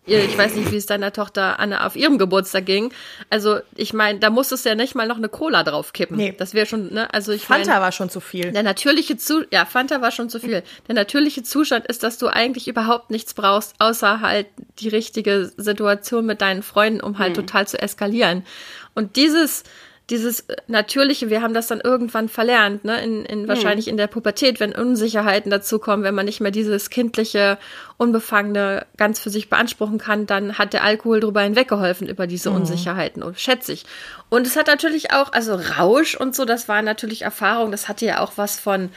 ich 0.06 0.38
weiß 0.38 0.56
nicht, 0.56 0.72
wie 0.72 0.78
es 0.78 0.86
deiner 0.86 1.12
Tochter 1.12 1.60
Anne 1.60 1.86
auf 1.86 1.96
ihrem 1.96 2.18
Geburtstag 2.18 2.66
ging. 2.66 2.94
Also, 3.30 3.60
ich 3.76 3.94
meine, 3.94 4.20
da 4.20 4.30
musstest 4.30 4.66
du 4.66 4.70
ja 4.70 4.76
nicht 4.76 4.96
mal 4.96 5.08
noch 5.08 5.18
eine 5.18 5.30
Cola 5.30 5.64
draufkippen. 5.64 6.16
Nee. 6.16 6.34
Das 6.38 6.54
wäre 6.54 6.66
schon, 6.66 6.94
ne? 6.94 7.12
Also 7.14 7.32
ich 7.32 7.44
Fanta 7.44 7.74
mein, 7.74 7.82
war 7.82 7.92
schon 7.92 8.10
zu 8.10 8.20
viel. 8.20 8.52
Der 8.52 8.64
natürliche 8.64 9.18
Zu 9.18 9.46
ja, 9.52 9.66
Fanta 9.66 10.02
war 10.02 10.12
schon 10.12 10.30
zu 10.30 10.40
viel. 10.40 10.64
Der 10.88 10.96
natürliche 10.96 11.44
Zustand 11.44 11.88
ist, 11.88 12.04
dass 12.04 12.18
du 12.18 12.28
eigentlich 12.28 12.68
überhaupt 12.68 13.10
nichts 13.10 13.34
brauchst, 13.34 13.74
außer 13.80 14.22
halt 14.22 14.48
die 14.80 14.90
richtige 14.90 15.52
Situation 15.58 16.26
mit 16.26 16.42
deinen 16.42 16.64
Freunden, 16.64 17.02
um 17.02 17.18
halt 17.18 17.36
hm. 17.38 17.46
total 17.46 17.68
zu 17.68 17.82
eskalieren. 17.82 18.46
Und 18.94 19.16
dieses, 19.16 19.64
dieses 20.10 20.42
äh, 20.42 20.56
Natürliche, 20.68 21.30
wir 21.30 21.42
haben 21.42 21.54
das 21.54 21.68
dann 21.68 21.82
irgendwann 21.82 22.30
verlernt, 22.30 22.86
ne? 22.86 23.04
In, 23.04 23.26
in 23.26 23.42
hm. 23.42 23.48
wahrscheinlich 23.48 23.88
in 23.88 23.98
der 23.98 24.08
Pubertät, 24.08 24.60
wenn 24.60 24.74
Unsicherheiten 24.74 25.50
dazukommen, 25.50 26.04
wenn 26.04 26.16
man 26.16 26.26
nicht 26.26 26.42
mehr 26.42 26.52
dieses 26.52 26.90
kindliche, 26.90 27.58
unbefangene 27.98 28.86
ganz 28.98 29.20
für 29.20 29.30
sich 29.30 29.50
beanspruchen 29.50 29.98
kann, 29.98 30.26
dann 30.26 30.58
hat 30.58 30.74
der 30.74 30.84
Alkohol 30.84 31.20
drüber 31.20 31.42
hinweggeholfen 31.42 32.08
über 32.08 32.28
diese 32.28 32.50
mhm. 32.50 32.58
Unsicherheiten, 32.58 33.24
und 33.24 33.40
schätze 33.40 33.74
ich. 33.74 33.86
Und 34.30 34.46
es 34.46 34.56
hat 34.56 34.68
natürlich 34.68 35.12
auch, 35.12 35.32
also 35.34 35.56
Rausch 35.56 36.16
und 36.16 36.36
so, 36.36 36.46
das 36.46 36.68
war 36.68 36.82
natürlich 36.82 37.24
Erfahrung, 37.24 37.72
das 37.72 37.88
hatte 37.88 38.06
ja 38.06 38.20
auch 38.20 38.34
was 38.36 38.60
von, 38.60 38.90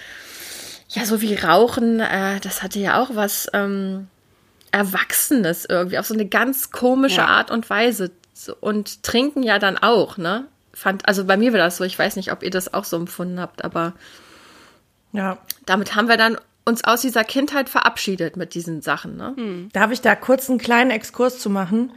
ja, 0.91 1.05
so 1.05 1.21
wie 1.21 1.35
Rauchen, 1.35 2.01
äh, 2.01 2.41
das 2.41 2.63
hatte 2.63 2.79
ja 2.81 3.01
auch 3.01 3.11
was 3.15 3.49
ähm, 3.55 4.09
Erwachsenes 4.73 5.65
irgendwie, 5.69 5.99
auf 5.99 6.07
so 6.07 6.15
eine 6.15 6.27
ganz 6.27 6.71
komische 6.71 7.19
ja. 7.19 7.27
Art 7.27 7.51
und 7.51 7.69
Weise. 7.71 8.11
Und 8.61 9.03
trinken 9.03 9.43
ja 9.43 9.59
dann 9.59 9.79
auch, 9.79 10.17
ne? 10.17 10.47
Fand, 10.75 11.07
also 11.09 11.25
bei 11.25 11.37
mir 11.37 11.53
war 11.53 11.59
das 11.59 11.77
so, 11.77 11.85
ich 11.85 11.99
weiß 11.99 12.17
nicht, 12.17 12.33
ob 12.33 12.43
ihr 12.43 12.51
das 12.51 12.73
auch 12.73 12.85
so 12.85 12.97
empfunden 12.97 13.41
habt, 13.41 13.65
aber 13.65 13.95
ja. 15.13 15.39
Damit 15.67 15.95
haben 15.95 16.09
wir 16.09 16.17
dann 16.17 16.39
uns 16.65 16.85
aus 16.85 17.01
dieser 17.01 17.25
Kindheit 17.25 17.69
verabschiedet 17.69 18.37
mit 18.37 18.55
diesen 18.55 18.83
Sachen. 18.83 19.17
Ne? 19.17 19.35
Hm. 19.37 19.69
Darf 19.73 19.91
ich 19.91 20.01
da 20.01 20.15
kurz 20.15 20.49
einen 20.49 20.59
kleinen 20.59 20.91
Exkurs 20.91 21.39
zu 21.39 21.51
machen? 21.51 21.93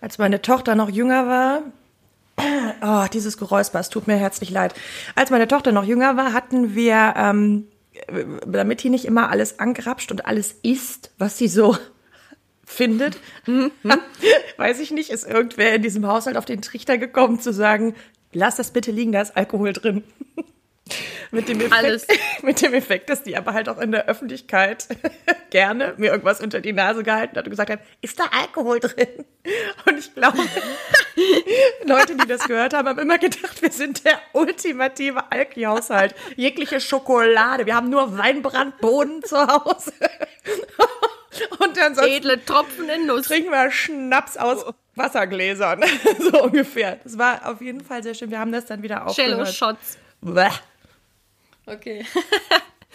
Als 0.00 0.18
meine 0.18 0.40
Tochter 0.42 0.74
noch 0.74 0.88
jünger 0.88 1.26
war, 1.26 1.62
oh, 2.82 3.06
dieses 3.12 3.36
Geräusper, 3.36 3.80
es 3.80 3.88
tut 3.88 4.06
mir 4.06 4.16
herzlich 4.16 4.50
leid. 4.50 4.74
Als 5.14 5.30
meine 5.30 5.48
Tochter 5.48 5.72
noch 5.72 5.84
jünger 5.84 6.16
war, 6.16 6.32
hatten 6.32 6.74
wir, 6.74 7.14
ähm, 7.16 7.66
damit 8.46 8.82
die 8.82 8.90
nicht 8.90 9.04
immer 9.04 9.30
alles 9.30 9.58
angrapscht 9.58 10.10
und 10.10 10.26
alles 10.26 10.52
isst, 10.62 11.10
was 11.18 11.38
sie 11.38 11.48
so 11.48 11.76
findet, 12.66 13.18
mhm. 13.46 13.70
weiß 14.58 14.80
ich 14.80 14.90
nicht, 14.90 15.10
ist 15.10 15.26
irgendwer 15.26 15.74
in 15.74 15.82
diesem 15.82 16.06
Haushalt 16.06 16.36
auf 16.36 16.44
den 16.44 16.60
Trichter 16.60 16.98
gekommen 16.98 17.40
zu 17.40 17.52
sagen, 17.52 17.94
lass 18.32 18.56
das 18.56 18.72
bitte 18.72 18.90
liegen, 18.90 19.12
da 19.12 19.22
ist 19.22 19.36
Alkohol 19.36 19.72
drin. 19.72 20.04
mit, 21.30 21.48
dem 21.48 21.60
Effekt, 21.60 22.06
mit 22.42 22.60
dem 22.60 22.74
Effekt, 22.74 23.08
dass 23.08 23.22
die 23.22 23.36
aber 23.36 23.54
halt 23.54 23.68
auch 23.68 23.78
in 23.78 23.92
der 23.92 24.06
Öffentlichkeit 24.06 24.88
gerne 25.50 25.94
mir 25.96 26.10
irgendwas 26.10 26.40
unter 26.40 26.60
die 26.60 26.72
Nase 26.72 27.02
gehalten 27.02 27.36
hat 27.36 27.44
und 27.44 27.50
gesagt 27.50 27.70
hat, 27.70 27.80
ist 28.02 28.18
da 28.18 28.24
Alkohol 28.24 28.80
drin? 28.80 29.24
Und 29.86 29.98
ich 29.98 30.14
glaube, 30.14 30.38
Leute, 31.84 32.16
die 32.16 32.26
das 32.26 32.46
gehört 32.46 32.74
haben, 32.74 32.88
haben 32.88 32.98
immer 32.98 33.18
gedacht, 33.18 33.62
wir 33.62 33.70
sind 33.70 34.04
der 34.04 34.18
ultimative 34.32 35.30
Alki-Haushalt. 35.30 36.14
Jegliche 36.36 36.80
Schokolade. 36.80 37.66
Wir 37.66 37.76
haben 37.76 37.90
nur 37.90 38.18
Weinbrandboden 38.18 39.22
zu 39.22 39.38
Hause. 39.38 39.92
Und 41.58 41.76
dann 41.76 41.96
Edle 41.98 42.44
Tropfen 42.44 42.88
in 42.88 43.06
Nuss. 43.06 43.26
Trinken 43.26 43.50
wir 43.50 43.70
Schnaps 43.70 44.36
aus 44.36 44.64
Wassergläsern. 44.94 45.84
so 46.18 46.44
ungefähr. 46.44 46.98
Das 47.04 47.18
war 47.18 47.46
auf 47.48 47.60
jeden 47.60 47.82
Fall 47.82 48.02
sehr 48.02 48.14
schön. 48.14 48.30
Wir 48.30 48.38
haben 48.38 48.52
das 48.52 48.66
dann 48.66 48.82
wieder 48.82 49.06
aufgehört. 49.06 49.30
Cello-Shots. 49.30 49.98
Okay. 51.66 52.06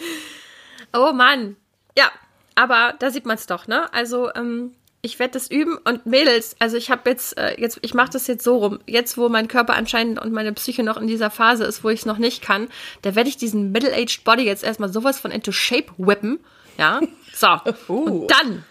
oh 0.92 1.12
Mann. 1.12 1.56
Ja, 1.96 2.10
aber 2.54 2.94
da 2.98 3.10
sieht 3.10 3.26
man 3.26 3.36
es 3.36 3.46
doch, 3.46 3.66
ne? 3.66 3.92
Also, 3.92 4.32
ähm, 4.34 4.74
ich 5.02 5.18
werde 5.18 5.32
das 5.32 5.50
üben 5.50 5.78
und 5.78 6.06
Mädels, 6.06 6.54
also 6.60 6.76
ich 6.76 6.88
habe 6.88 7.10
jetzt, 7.10 7.36
äh, 7.36 7.60
jetzt, 7.60 7.80
ich 7.82 7.92
mache 7.92 8.10
das 8.10 8.28
jetzt 8.28 8.44
so 8.44 8.58
rum. 8.58 8.78
Jetzt, 8.86 9.18
wo 9.18 9.28
mein 9.28 9.48
Körper 9.48 9.74
anscheinend 9.74 10.20
und 10.20 10.32
meine 10.32 10.52
Psyche 10.52 10.84
noch 10.84 10.96
in 10.96 11.08
dieser 11.08 11.28
Phase 11.28 11.64
ist, 11.64 11.82
wo 11.82 11.88
ich 11.90 12.00
es 12.00 12.06
noch 12.06 12.18
nicht 12.18 12.40
kann, 12.40 12.68
da 13.02 13.16
werde 13.16 13.28
ich 13.28 13.36
diesen 13.36 13.72
Middle-Aged 13.72 14.22
Body 14.22 14.44
jetzt 14.44 14.62
erstmal 14.62 14.92
sowas 14.92 15.18
von 15.18 15.32
into 15.32 15.50
Shape 15.50 15.92
whippen. 15.98 16.38
Ja. 16.78 17.00
So. 17.42 17.58
Uh. 17.88 18.04
Und 18.04 18.30
dann 18.30 18.64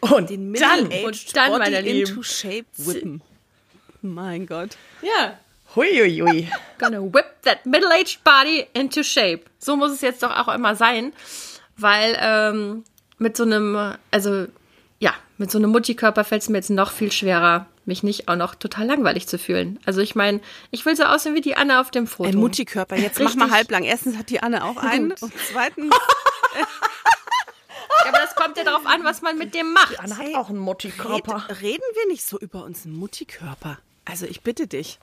und 0.00 0.28
den 0.28 0.52
dann, 0.52 0.86
und 0.86 1.36
dann, 1.36 1.58
meine 1.58 1.80
Lieben. 1.80 2.08
into 2.08 2.22
shape 2.22 2.66
whippen. 2.76 3.22
Mein 4.02 4.46
Gott. 4.46 4.76
Ja. 5.00 5.38
Huiuiui. 5.74 6.50
Gonna 6.78 7.00
whip 7.00 7.42
that 7.44 7.64
middle-aged 7.64 8.22
body 8.22 8.66
into 8.74 9.02
shape. 9.02 9.44
So 9.58 9.76
muss 9.76 9.92
es 9.92 10.02
jetzt 10.02 10.22
doch 10.22 10.36
auch 10.36 10.54
immer 10.54 10.76
sein, 10.76 11.14
weil 11.78 12.16
ähm, 12.20 12.84
mit 13.16 13.36
so 13.38 13.44
einem, 13.44 13.94
also 14.10 14.46
ja, 14.98 15.14
mit 15.38 15.50
so 15.50 15.56
einem 15.56 15.70
Mutti-Körper 15.70 16.24
fällt 16.24 16.42
es 16.42 16.50
mir 16.50 16.58
jetzt 16.58 16.70
noch 16.70 16.92
viel 16.92 17.12
schwerer, 17.12 17.66
mich 17.86 18.02
nicht 18.02 18.28
auch 18.28 18.36
noch 18.36 18.54
total 18.54 18.86
langweilig 18.86 19.26
zu 19.26 19.38
fühlen. 19.38 19.80
Also 19.86 20.02
ich 20.02 20.14
meine, 20.14 20.40
ich 20.70 20.84
will 20.84 20.96
so 20.96 21.04
aussehen 21.04 21.34
wie 21.34 21.40
die 21.40 21.56
Anne 21.56 21.80
auf 21.80 21.90
dem 21.90 22.06
Foto. 22.06 22.28
Ein 22.28 22.36
Mutti-Körper. 22.36 22.96
Jetzt 22.96 23.18
Richtig. 23.18 23.36
mach 23.36 23.48
mal 23.48 23.56
halblang. 23.56 23.84
Erstens 23.84 24.18
hat 24.18 24.28
die 24.28 24.42
Anne 24.42 24.64
auch 24.64 24.76
einen 24.76 25.12
und 25.12 25.32
zweitens 25.50 25.94
Ja, 28.04 28.08
aber 28.08 28.18
das 28.18 28.34
kommt 28.34 28.56
ja 28.56 28.64
darauf 28.64 28.86
an, 28.86 29.04
was 29.04 29.22
man 29.22 29.38
mit 29.38 29.54
dem 29.54 29.72
macht. 29.72 29.98
Anna 30.00 30.16
hat 30.16 30.34
auch 30.34 30.48
einen 30.48 30.58
Mutti-Körper. 30.58 31.46
Red, 31.48 31.62
reden 31.62 31.84
wir 31.94 32.06
nicht 32.08 32.26
so 32.26 32.38
über 32.38 32.64
unseren 32.64 32.92
Mutti-Körper. 32.92 33.78
Also 34.04 34.26
ich 34.26 34.42
bitte 34.42 34.66
dich. 34.66 34.98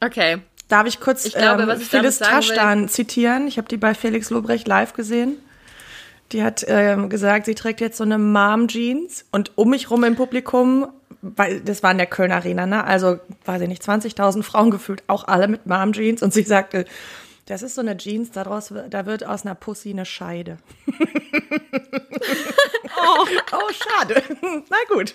Okay. 0.00 0.38
Darf 0.68 0.86
ich 0.86 1.00
kurz 1.00 1.24
ich 1.24 1.34
glaube, 1.34 1.62
ähm, 1.62 1.80
Phyllis 1.80 2.18
Taschdan 2.18 2.88
zitieren? 2.88 3.46
Ich 3.46 3.56
habe 3.58 3.68
die 3.68 3.76
bei 3.76 3.94
Felix 3.94 4.30
Lobrecht 4.30 4.66
live 4.66 4.94
gesehen. 4.94 5.36
Die 6.32 6.42
hat 6.42 6.64
ähm, 6.66 7.08
gesagt, 7.08 7.46
sie 7.46 7.54
trägt 7.54 7.80
jetzt 7.80 7.98
so 7.98 8.04
eine 8.04 8.18
Mom-Jeans 8.18 9.26
und 9.30 9.52
um 9.56 9.70
mich 9.70 9.90
rum 9.90 10.02
im 10.02 10.16
Publikum, 10.16 10.88
weil 11.22 11.60
das 11.60 11.84
war 11.84 11.92
in 11.92 11.98
der 11.98 12.08
Köln 12.08 12.32
Arena, 12.32 12.66
ne? 12.66 12.82
Also, 12.82 13.20
weiß 13.44 13.62
ich 13.62 13.68
nicht, 13.68 13.82
20.000 13.82 14.42
Frauen 14.42 14.72
gefühlt, 14.72 15.04
auch 15.06 15.28
alle 15.28 15.46
mit 15.46 15.66
Mom-Jeans 15.66 16.22
und 16.22 16.32
sie 16.34 16.42
sagte, 16.42 16.84
das 17.46 17.62
ist 17.62 17.76
so 17.76 17.80
eine 17.80 17.96
Jeans, 17.96 18.32
daraus, 18.32 18.72
da 18.90 19.06
wird 19.06 19.24
aus 19.24 19.44
einer 19.44 19.54
Pussy 19.54 19.90
eine 19.90 20.04
Scheide. 20.04 20.58
oh, 22.96 23.26
oh, 23.52 23.72
schade. 23.72 24.22
Na 24.68 24.76
gut. 24.92 25.14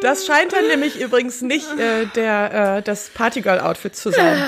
Das 0.00 0.24
scheint 0.26 0.52
dann 0.52 0.66
nämlich 0.66 0.98
übrigens 0.98 1.42
nicht 1.42 1.70
äh, 1.78 2.06
der, 2.06 2.78
äh, 2.78 2.82
das 2.82 3.10
Partygirl-Outfit 3.10 3.94
zu 3.94 4.10
sein. 4.10 4.42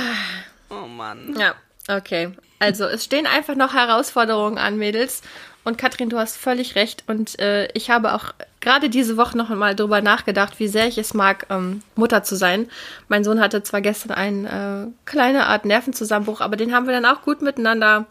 Oh 0.71 0.87
Mann. 0.87 1.37
Ja, 1.39 1.55
okay. 1.89 2.33
Also 2.59 2.87
es 2.87 3.05
stehen 3.05 3.27
einfach 3.27 3.55
noch 3.55 3.75
Herausforderungen 3.75 4.57
an, 4.57 4.79
Mädels. 4.79 5.21
Und 5.65 5.79
Katrin, 5.79 6.09
du 6.09 6.19
hast 6.19 6.37
völlig 6.37 6.75
recht. 6.75 7.05
Und 7.07 7.39
äh, 7.39 7.69
ich 7.75 7.91
habe 7.91 8.15
auch 8.15 8.35
gerade 8.61 8.91
diese 8.91 9.17
Woche 9.17 9.39
noch 9.39 9.49
mal 9.51 9.77
drüber 9.77 10.01
nachgedacht, 10.01 10.59
wie 10.59 10.69
sehr 10.69 10.89
ich 10.89 10.99
es 10.99 11.15
mag, 11.15 11.47
ähm, 11.51 11.83
Mutter 11.95 12.25
zu 12.25 12.35
sein. 12.35 12.69
Mein 13.09 13.23
Sohn 13.23 13.41
hatte 13.41 13.63
zwar 13.63 13.81
gestern 13.81 14.13
einen 14.13 14.45
äh, 14.47 14.91
kleine 15.05 15.47
Art 15.47 15.65
Nervenzusammenbruch, 15.65 16.41
aber 16.41 16.57
den 16.57 16.75
haben 16.75 16.87
wir 16.87 16.93
dann 16.93 17.07
auch 17.07 17.23
gut 17.23 17.43
miteinander 17.43 18.07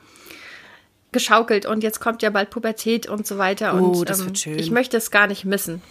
geschaukelt. 1.12 1.66
Und 1.66 1.84
jetzt 1.84 2.00
kommt 2.00 2.22
ja 2.22 2.30
bald 2.30 2.50
Pubertät 2.50 3.08
und 3.08 3.28
so 3.28 3.38
weiter. 3.38 3.74
Oh, 3.74 4.00
und 4.00 4.10
das 4.10 4.22
ähm, 4.22 4.28
wird 4.28 4.40
schön. 4.40 4.60
ich 4.60 4.72
möchte 4.72 4.96
es 4.96 5.12
gar 5.12 5.28
nicht 5.28 5.44
missen. 5.44 5.82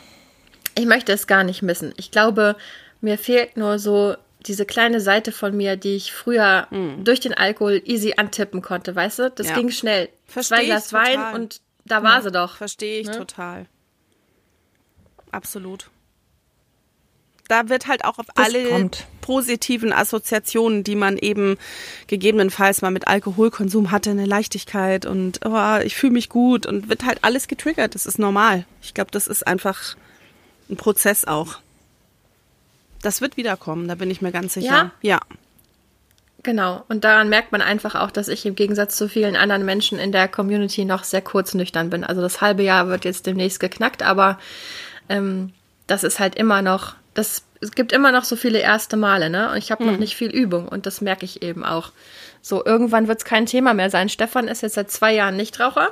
Ich 0.77 0.87
möchte 0.87 1.13
es 1.13 1.27
gar 1.27 1.45
nicht 1.45 1.61
missen. 1.61 1.93
Ich 1.97 2.11
glaube, 2.11 2.57
mir 3.03 3.19
fehlt 3.19 3.57
nur 3.59 3.79
so 3.79 4.17
diese 4.47 4.65
kleine 4.65 5.01
Seite 5.01 5.33
von 5.33 5.57
mir, 5.57 5.77
die 5.77 5.97
ich 5.97 6.13
früher 6.13 6.67
mm. 6.71 7.05
durch 7.05 7.21
den 7.21 7.35
Alkohol 7.35 7.83
easy 7.85 8.15
antippen 8.17 8.63
konnte, 8.63 8.95
weißt 8.95 9.19
du? 9.19 9.31
Das 9.31 9.49
ja. 9.49 9.55
ging 9.55 9.71
schnell. 9.71 10.09
Versteh 10.27 10.55
Zwei 10.55 10.65
Glas 10.65 10.93
Wein 10.93 11.35
und 11.35 11.61
da 11.85 12.03
war 12.03 12.17
ja, 12.17 12.23
sie 12.23 12.31
doch. 12.31 12.57
Verstehe 12.57 13.01
ich 13.01 13.09
ne? 13.09 13.19
total. 13.19 13.67
Absolut. 15.31 15.91
Da 17.49 17.69
wird 17.69 17.89
halt 17.89 18.05
auch 18.05 18.19
auf 18.19 18.27
das 18.33 18.47
alle 18.47 18.69
kommt. 18.69 19.07
positiven 19.23 19.93
Assoziationen, 19.93 20.85
die 20.85 20.95
man 20.95 21.19
eben 21.19 21.59
gegebenenfalls 22.07 22.81
mal 22.81 22.93
mit 22.93 23.09
Alkoholkonsum 23.09 23.91
hatte, 23.91 24.11
eine 24.11 24.25
Leichtigkeit 24.25 25.05
und 25.05 25.41
oh, 25.45 25.79
ich 25.83 25.97
fühle 25.97 26.13
mich 26.13 26.29
gut 26.29 26.65
und 26.65 26.89
wird 26.89 27.05
halt 27.05 27.25
alles 27.25 27.49
getriggert. 27.49 27.97
Das 27.97 28.07
ist 28.07 28.21
normal. 28.21 28.67
Ich 28.83 28.95
glaube, 28.95 29.11
das 29.11 29.27
ist 29.27 29.45
einfach 29.49 29.97
ein 30.71 30.77
Prozess 30.77 31.25
auch. 31.25 31.59
Das 33.03 33.21
wird 33.21 33.37
wiederkommen, 33.37 33.89
da 33.89 33.95
bin 33.95 34.11
ich 34.11 34.21
mir 34.21 34.33
ganz 34.33 34.55
sicher. 34.55 34.93
Ja. 35.01 35.17
ja. 35.17 35.21
Genau. 36.43 36.85
Und 36.89 37.05
daran 37.05 37.29
merkt 37.29 37.53
man 37.53 37.61
einfach 37.61 37.95
auch, 37.95 38.11
dass 38.11 38.29
ich 38.29 38.47
im 38.47 38.55
Gegensatz 38.55 38.97
zu 38.97 39.09
vielen 39.09 39.37
anderen 39.37 39.65
Menschen 39.65 39.99
in 39.99 40.13
der 40.13 40.29
Community 40.29 40.85
noch 40.85 41.05
sehr 41.05 41.23
kurz 41.23 41.55
nüchtern 41.55 41.91
bin. 41.91 42.05
Also 42.05 42.21
das 42.23 42.41
halbe 42.41 42.63
Jahr 42.63 42.89
wird 42.89 43.05
jetzt 43.05 43.27
demnächst 43.27 43.61
geknackt, 43.61 44.03
aber 44.03 44.39
ähm, 45.09 45.53
das 45.87 46.05
ist 46.05 46.19
halt 46.19 46.37
immer 46.37 46.63
noch, 46.63 46.95
das, 47.15 47.45
es 47.61 47.73
gibt 47.73 47.93
immer 47.93 48.13
noch 48.13 48.25
so 48.25 48.37
viele 48.37 48.61
erste 48.61 48.97
Male, 48.97 49.29
ne? 49.29 49.51
Und 49.51 49.59
ich 49.59 49.71
habe 49.71 49.85
hm. 49.85 49.93
noch 49.93 49.99
nicht 49.99 50.17
viel 50.17 50.31
Übung 50.31 50.69
und 50.69 50.87
das 50.87 51.01
merke 51.01 51.25
ich 51.25 51.43
eben 51.43 51.65
auch. 51.65 51.93
So, 52.43 52.65
irgendwann 52.65 53.09
wird 53.09 53.19
es 53.19 53.25
kein 53.25 53.45
Thema 53.45 53.75
mehr 53.75 53.91
sein. 53.91 54.09
Stefan 54.09 54.49
ist 54.49 54.63
jetzt 54.63 54.75
seit 54.75 54.91
zwei 54.91 55.13
Jahren 55.13 55.37
Nichtraucher. 55.37 55.91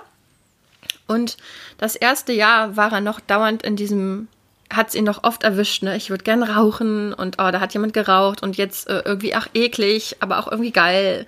Und 1.07 1.37
das 1.77 1.97
erste 1.97 2.33
Jahr 2.33 2.77
war 2.77 2.93
er 2.93 3.01
noch 3.01 3.21
dauernd 3.21 3.63
in 3.63 3.77
diesem 3.77 4.29
hat 4.73 4.89
es 4.89 4.95
ihn 4.95 5.05
noch 5.05 5.25
oft 5.25 5.43
erwischt, 5.45 5.83
ne? 5.83 5.97
Ich 5.97 6.11
würde 6.11 6.25
gern 6.25 6.43
rauchen 6.43 7.13
und 7.15 7.37
oh, 7.39 7.51
da 7.51 7.61
hat 7.61 7.73
jemand 7.75 7.95
geraucht 7.95 8.43
und 8.43 8.57
jetzt 8.57 8.89
äh, 8.89 9.03
irgendwie 9.05 9.35
ach 9.35 9.49
eklig, 9.55 10.17
aber 10.21 10.39
auch 10.39 10.51
irgendwie 10.51 10.73
geil. 10.73 11.27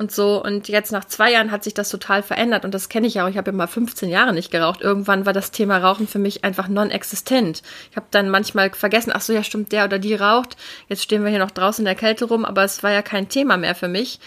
und 0.00 0.10
so. 0.10 0.42
Und 0.42 0.68
jetzt 0.68 0.92
nach 0.92 1.04
zwei 1.04 1.30
Jahren 1.30 1.50
hat 1.50 1.62
sich 1.62 1.74
das 1.74 1.90
total 1.90 2.22
verändert 2.22 2.64
und 2.64 2.72
das 2.72 2.88
kenne 2.88 3.06
ich 3.06 3.14
ja 3.14 3.24
auch. 3.24 3.28
Ich 3.28 3.36
habe 3.36 3.50
ja 3.50 3.56
mal 3.56 3.66
15 3.66 4.08
Jahre 4.08 4.32
nicht 4.32 4.50
geraucht. 4.50 4.80
Irgendwann 4.80 5.26
war 5.26 5.34
das 5.34 5.50
Thema 5.50 5.76
Rauchen 5.76 6.08
für 6.08 6.18
mich 6.18 6.42
einfach 6.42 6.68
non-existent. 6.68 7.62
Ich 7.90 7.96
habe 7.96 8.06
dann 8.10 8.30
manchmal 8.30 8.70
vergessen, 8.70 9.12
ach 9.14 9.20
so, 9.20 9.34
ja 9.34 9.44
stimmt, 9.44 9.72
der 9.72 9.84
oder 9.84 9.98
die 9.98 10.14
raucht. 10.14 10.56
Jetzt 10.88 11.02
stehen 11.02 11.22
wir 11.22 11.30
hier 11.30 11.38
noch 11.38 11.50
draußen 11.50 11.82
in 11.82 11.86
der 11.86 11.94
Kälte 11.94 12.24
rum, 12.24 12.46
aber 12.46 12.64
es 12.64 12.82
war 12.82 12.92
ja 12.92 13.02
kein 13.02 13.28
Thema 13.28 13.58
mehr 13.58 13.74
für 13.74 13.88
mich. 13.88 14.20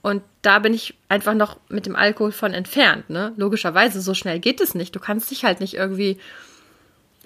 Und 0.00 0.22
da 0.40 0.60
bin 0.60 0.72
ich 0.72 0.94
einfach 1.10 1.34
noch 1.34 1.58
mit 1.68 1.84
dem 1.84 1.94
Alkohol 1.94 2.32
von 2.32 2.54
entfernt. 2.54 3.10
Ne? 3.10 3.34
Logischerweise, 3.36 4.00
so 4.00 4.14
schnell 4.14 4.38
geht 4.38 4.62
es 4.62 4.74
nicht. 4.74 4.96
Du 4.96 5.00
kannst 5.00 5.30
dich 5.30 5.44
halt 5.44 5.60
nicht 5.60 5.74
irgendwie 5.74 6.18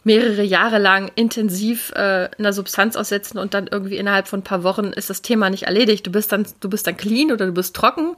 mehrere 0.05 0.43
Jahre 0.43 0.79
lang 0.79 1.11
intensiv 1.15 1.93
äh, 1.95 2.29
einer 2.39 2.53
Substanz 2.53 2.97
aussetzen 2.97 3.39
und 3.39 3.55
dann 3.55 3.69
irgendwie 3.69 3.97
innerhalb 3.97 4.29
von 4.29 4.41
ein 4.41 4.45
paar 4.45 4.65
Wochen 4.65 4.87
ist 4.87 5.11
das 5.11 5.23
Thema 5.23 5.51
nicht 5.51 5.65
erledigt. 5.65 6.07
Du 6.07 6.11
bist 6.11 6.33
dann, 6.33 6.47
du 6.61 6.69
bist 6.69 6.87
dann 6.87 6.97
clean 6.97 7.31
oder 7.31 7.47
du 7.47 7.53
bist 7.53 7.77
trocken. 7.77 8.17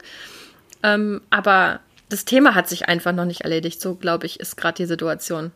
Ähm, 0.83 1.21
aber 1.29 1.79
das 2.09 2.25
Thema 2.25 2.55
hat 2.55 2.67
sich 2.69 2.87
einfach 2.87 3.11
noch 3.11 3.25
nicht 3.25 3.41
erledigt. 3.41 3.81
So, 3.81 3.95
glaube 3.95 4.25
ich, 4.25 4.39
ist 4.39 4.57
gerade 4.57 4.77
die 4.77 4.85
Situation. 4.85 5.51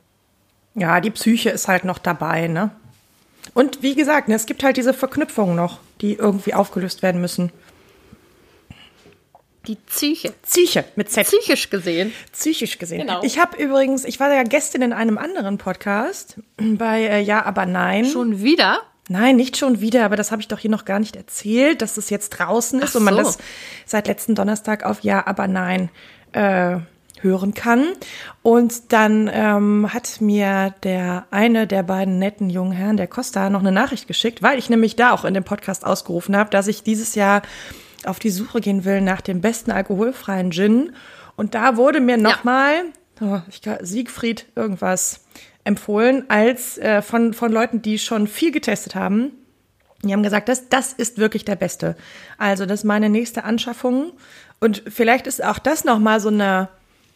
Ja, 0.76 1.02
die 1.02 1.12
Psyche 1.12 1.50
ist 1.50 1.68
halt 1.68 1.84
noch 1.84 1.98
dabei, 1.98 2.48
ne? 2.48 2.72
Und 3.54 3.82
wie 3.82 3.96
gesagt, 3.96 4.28
ne, 4.28 4.36
es 4.36 4.46
gibt 4.46 4.64
halt 4.64 4.78
diese 4.78 4.94
Verknüpfungen 4.94 5.56
noch, 5.56 5.80
die 6.02 6.14
irgendwie 6.14 6.54
aufgelöst 6.54 7.02
werden 7.02 7.22
müssen. 7.22 7.52
Die 9.68 9.76
Psyche. 9.76 10.34
Psyche 10.44 10.86
mit 10.96 11.12
Z. 11.12 11.26
Psychisch 11.28 11.70
gesehen. 11.70 12.14
Psychisch 12.32 12.78
gesehen. 12.80 13.02
Genau. 13.02 13.22
Ich 13.24 13.40
habe 13.40 13.62
übrigens, 13.62 14.06
ich 14.06 14.20
war 14.20 14.34
ja 14.34 14.44
gestern 14.44 14.82
in 14.82 14.94
einem 14.94 15.18
anderen 15.18 15.58
Podcast 15.58 16.38
bei 16.58 17.02
äh, 17.04 17.22
Ja, 17.22 17.46
aber 17.46 17.66
nein. 17.66 18.06
Schon 18.06 18.42
wieder? 18.42 18.82
Nein, 19.10 19.36
nicht 19.36 19.58
schon 19.58 19.82
wieder, 19.82 20.06
aber 20.06 20.16
das 20.16 20.32
habe 20.32 20.42
ich 20.42 20.48
doch 20.48 20.60
hier 20.60 20.70
noch 20.70 20.86
gar 20.86 21.00
nicht 21.00 21.16
erzählt, 21.16 21.82
dass 21.82 21.98
es 21.98 22.12
jetzt 22.12 22.30
draußen 22.30 22.80
ist 22.80 22.92
Ach 22.92 23.00
und 23.00 23.06
man 23.06 23.16
so. 23.16 23.24
das 23.24 23.38
seit 23.86 24.08
letzten 24.08 24.36
Donnerstag 24.36 24.84
auf 24.86 25.02
Ja, 25.02 25.26
aber 25.26 25.48
nein 25.48 25.90
äh, 26.32 26.78
hören 27.22 27.54
kann. 27.54 27.88
Und 28.44 28.94
dann 28.94 29.30
ähm, 29.34 29.92
hat 29.94 30.22
mir 30.22 30.74
der 30.84 31.26
eine 31.32 31.68
der 31.68 31.84
beiden 31.84 32.20
netten 32.20 32.50
jungen 32.50 32.72
Herren, 32.72 32.98
der 32.98 33.08
Costa, 33.08 33.50
noch 33.50 33.60
eine 33.60 33.72
Nachricht 33.72 34.08
geschickt, 34.08 34.42
weil 34.42 34.58
ich 34.60 34.70
nämlich 34.70 34.96
da 34.96 35.12
auch 35.12 35.26
in 35.26 35.34
dem 35.34 35.44
Podcast 35.44 35.86
ausgerufen 35.86 36.38
habe, 36.38 36.50
dass 36.50 36.68
ich 36.68 36.84
dieses 36.84 37.16
Jahr 37.16 37.42
auf 38.06 38.20
die 38.20 38.30
Suche 38.30 38.62
gehen 38.62 38.86
will 38.86 39.02
nach 39.02 39.22
dem 39.22 39.42
besten 39.42 39.72
alkoholfreien 39.72 40.52
Gin. 40.52 40.94
Und 41.36 41.56
da 41.56 41.78
wurde 41.78 42.00
mir 42.00 42.18
nochmal, 42.18 42.86
oh, 43.22 43.40
ich 43.50 43.62
glaub, 43.62 43.80
Siegfried 43.82 44.46
irgendwas 44.56 45.22
empfohlen, 45.64 46.26
als 46.30 46.78
äh, 46.78 47.02
von, 47.02 47.34
von 47.34 47.52
Leuten, 47.52 47.82
die 47.82 48.00
schon 48.00 48.28
viel 48.28 48.52
getestet 48.52 48.96
haben. 48.96 49.32
Die 50.04 50.14
haben 50.14 50.24
gesagt, 50.24 50.48
das, 50.48 50.70
das 50.70 50.94
ist 50.94 51.18
wirklich 51.18 51.46
der 51.46 51.56
Beste. 51.56 51.96
Also, 52.38 52.66
das 52.66 52.82
ist 52.82 52.86
meine 52.86 53.10
nächste 53.10 53.44
Anschaffung. 53.44 54.14
Und 54.60 54.84
vielleicht 54.88 55.28
ist 55.28 55.44
auch 55.44 55.60
das 55.60 55.84
nochmal 55.84 56.20
so 56.20 56.30
eine, 56.30 56.70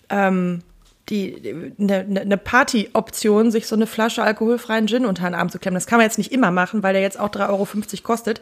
ähm, 0.09 0.63
die, 1.09 1.73
eine, 1.79 2.21
eine 2.21 2.37
Party-Option, 2.37 3.51
sich 3.51 3.67
so 3.67 3.75
eine 3.75 3.87
Flasche 3.87 4.23
alkoholfreien 4.23 4.87
Gin 4.87 5.05
unter 5.05 5.23
den 5.23 5.35
Arm 5.35 5.49
zu 5.49 5.59
klemmen. 5.59 5.75
Das 5.75 5.87
kann 5.87 5.97
man 5.97 6.05
jetzt 6.05 6.17
nicht 6.17 6.31
immer 6.31 6.51
machen, 6.51 6.83
weil 6.83 6.93
der 6.93 7.01
jetzt 7.01 7.19
auch 7.19 7.29
3,50 7.29 7.49
Euro 7.49 7.67
kostet. 8.03 8.41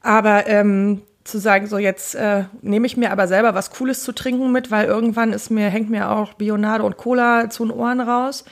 Aber 0.00 0.46
ähm, 0.46 1.02
zu 1.28 1.38
sagen, 1.38 1.66
so 1.66 1.78
jetzt 1.78 2.14
äh, 2.14 2.44
nehme 2.62 2.86
ich 2.86 2.96
mir 2.96 3.12
aber 3.12 3.28
selber 3.28 3.54
was 3.54 3.70
Cooles 3.70 4.02
zu 4.02 4.12
trinken 4.12 4.50
mit, 4.50 4.70
weil 4.70 4.86
irgendwann 4.86 5.32
ist 5.32 5.50
mir, 5.50 5.68
hängt 5.68 5.90
mir 5.90 6.10
auch 6.10 6.34
Bionade 6.34 6.82
und 6.84 6.96
Cola 6.96 7.50
zu 7.50 7.64
den 7.64 7.72
Ohren 7.72 8.00
raus. 8.00 8.44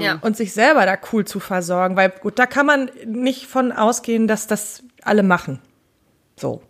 Ja. 0.00 0.18
Und 0.22 0.34
sich 0.34 0.54
selber 0.54 0.86
da 0.86 0.96
cool 1.12 1.26
zu 1.26 1.40
versorgen, 1.40 1.94
weil 1.96 2.08
gut, 2.08 2.38
da 2.38 2.46
kann 2.46 2.64
man 2.64 2.90
nicht 3.04 3.46
von 3.46 3.70
ausgehen, 3.70 4.26
dass 4.26 4.46
das 4.46 4.82
alle 5.02 5.22
machen. 5.22 5.60
So. 6.36 6.62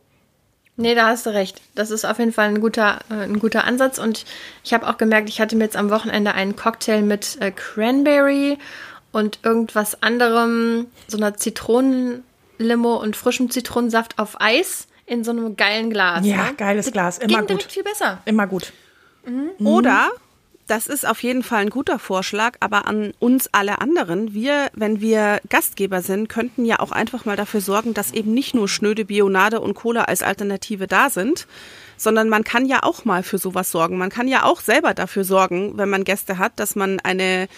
Nee, 0.76 0.96
da 0.96 1.06
hast 1.06 1.26
du 1.26 1.30
recht. 1.30 1.62
Das 1.76 1.92
ist 1.92 2.04
auf 2.04 2.18
jeden 2.18 2.32
Fall 2.32 2.48
ein 2.48 2.60
guter, 2.60 2.98
äh, 3.08 3.22
ein 3.22 3.38
guter 3.38 3.64
Ansatz. 3.64 3.98
Und 3.98 4.24
ich 4.64 4.74
habe 4.74 4.88
auch 4.88 4.98
gemerkt, 4.98 5.28
ich 5.28 5.40
hatte 5.40 5.54
mir 5.54 5.64
jetzt 5.64 5.76
am 5.76 5.90
Wochenende 5.90 6.34
einen 6.34 6.56
Cocktail 6.56 7.02
mit 7.02 7.40
äh, 7.40 7.52
Cranberry 7.52 8.58
und 9.12 9.38
irgendwas 9.44 10.02
anderem, 10.02 10.88
so 11.06 11.16
einer 11.16 11.36
Zitronenlimo 11.36 12.96
und 12.96 13.14
frischem 13.14 13.48
Zitronensaft 13.50 14.18
auf 14.18 14.40
Eis 14.40 14.88
in 15.06 15.24
so 15.24 15.30
einem 15.30 15.56
geilen 15.56 15.90
Glas. 15.90 16.24
Ja, 16.26 16.44
ne? 16.44 16.54
geiles 16.56 16.86
Das 16.86 16.92
Glas, 16.92 17.18
immer 17.18 17.28
ging 17.28 17.38
gut. 17.40 17.48
direkt 17.50 17.72
viel 17.72 17.82
besser. 17.82 18.20
Immer 18.24 18.46
gut. 18.46 18.72
Oder, 19.58 20.10
das 20.66 20.86
ist 20.86 21.06
auf 21.06 21.22
jeden 21.22 21.42
Fall 21.42 21.62
ein 21.62 21.70
guter 21.70 21.98
Vorschlag, 21.98 22.56
aber 22.60 22.86
an 22.86 23.12
uns 23.18 23.48
alle 23.52 23.80
anderen, 23.80 24.32
wir, 24.32 24.70
wenn 24.74 25.00
wir 25.00 25.40
Gastgeber 25.48 26.00
sind, 26.02 26.28
könnten 26.28 26.64
ja 26.64 26.80
auch 26.80 26.92
einfach 26.92 27.24
mal 27.24 27.36
dafür 27.36 27.60
sorgen, 27.60 27.92
dass 27.94 28.12
eben 28.12 28.32
nicht 28.32 28.54
nur 28.54 28.68
schnöde 28.68 29.04
Bionade 29.04 29.60
und 29.60 29.74
Cola 29.74 30.04
als 30.04 30.22
Alternative 30.22 30.86
da 30.86 31.10
sind, 31.10 31.46
sondern 31.96 32.28
man 32.28 32.44
kann 32.44 32.66
ja 32.66 32.82
auch 32.82 33.04
mal 33.04 33.22
für 33.22 33.38
sowas 33.38 33.70
sorgen. 33.70 33.98
Man 33.98 34.10
kann 34.10 34.26
ja 34.26 34.44
auch 34.44 34.60
selber 34.60 34.94
dafür 34.94 35.24
sorgen, 35.24 35.76
wenn 35.76 35.90
man 35.90 36.04
Gäste 36.04 36.38
hat, 36.38 36.52
dass 36.56 36.76
man 36.76 36.98
eine 37.00 37.48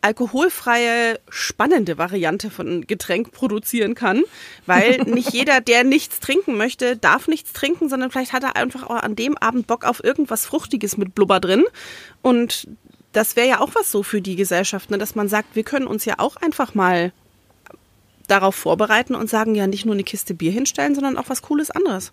alkoholfreie, 0.00 1.18
spannende 1.28 1.98
Variante 1.98 2.50
von 2.50 2.86
Getränk 2.86 3.32
produzieren 3.32 3.94
kann, 3.94 4.22
weil 4.66 4.98
nicht 5.06 5.32
jeder, 5.32 5.60
der 5.60 5.84
nichts 5.84 6.20
trinken 6.20 6.56
möchte, 6.56 6.96
darf 6.96 7.28
nichts 7.28 7.52
trinken, 7.52 7.88
sondern 7.88 8.10
vielleicht 8.10 8.32
hat 8.32 8.44
er 8.44 8.56
einfach 8.56 8.84
auch 8.84 9.02
an 9.02 9.16
dem 9.16 9.36
Abend 9.38 9.66
Bock 9.66 9.84
auf 9.84 10.02
irgendwas 10.02 10.46
Fruchtiges 10.46 10.96
mit 10.96 11.14
Blubber 11.14 11.40
drin 11.40 11.64
und 12.22 12.68
das 13.12 13.36
wäre 13.36 13.48
ja 13.48 13.60
auch 13.60 13.70
was 13.74 13.90
so 13.90 14.02
für 14.02 14.20
die 14.20 14.36
Gesellschaft, 14.36 14.90
ne, 14.90 14.98
dass 14.98 15.14
man 15.14 15.28
sagt, 15.28 15.56
wir 15.56 15.64
können 15.64 15.86
uns 15.86 16.04
ja 16.04 16.14
auch 16.18 16.36
einfach 16.36 16.74
mal 16.74 17.12
darauf 18.28 18.54
vorbereiten 18.54 19.14
und 19.14 19.28
sagen, 19.30 19.54
ja, 19.54 19.66
nicht 19.66 19.86
nur 19.86 19.94
eine 19.94 20.04
Kiste 20.04 20.34
Bier 20.34 20.52
hinstellen, 20.52 20.94
sondern 20.94 21.16
auch 21.16 21.28
was 21.28 21.42
Cooles 21.42 21.70
anderes. 21.70 22.12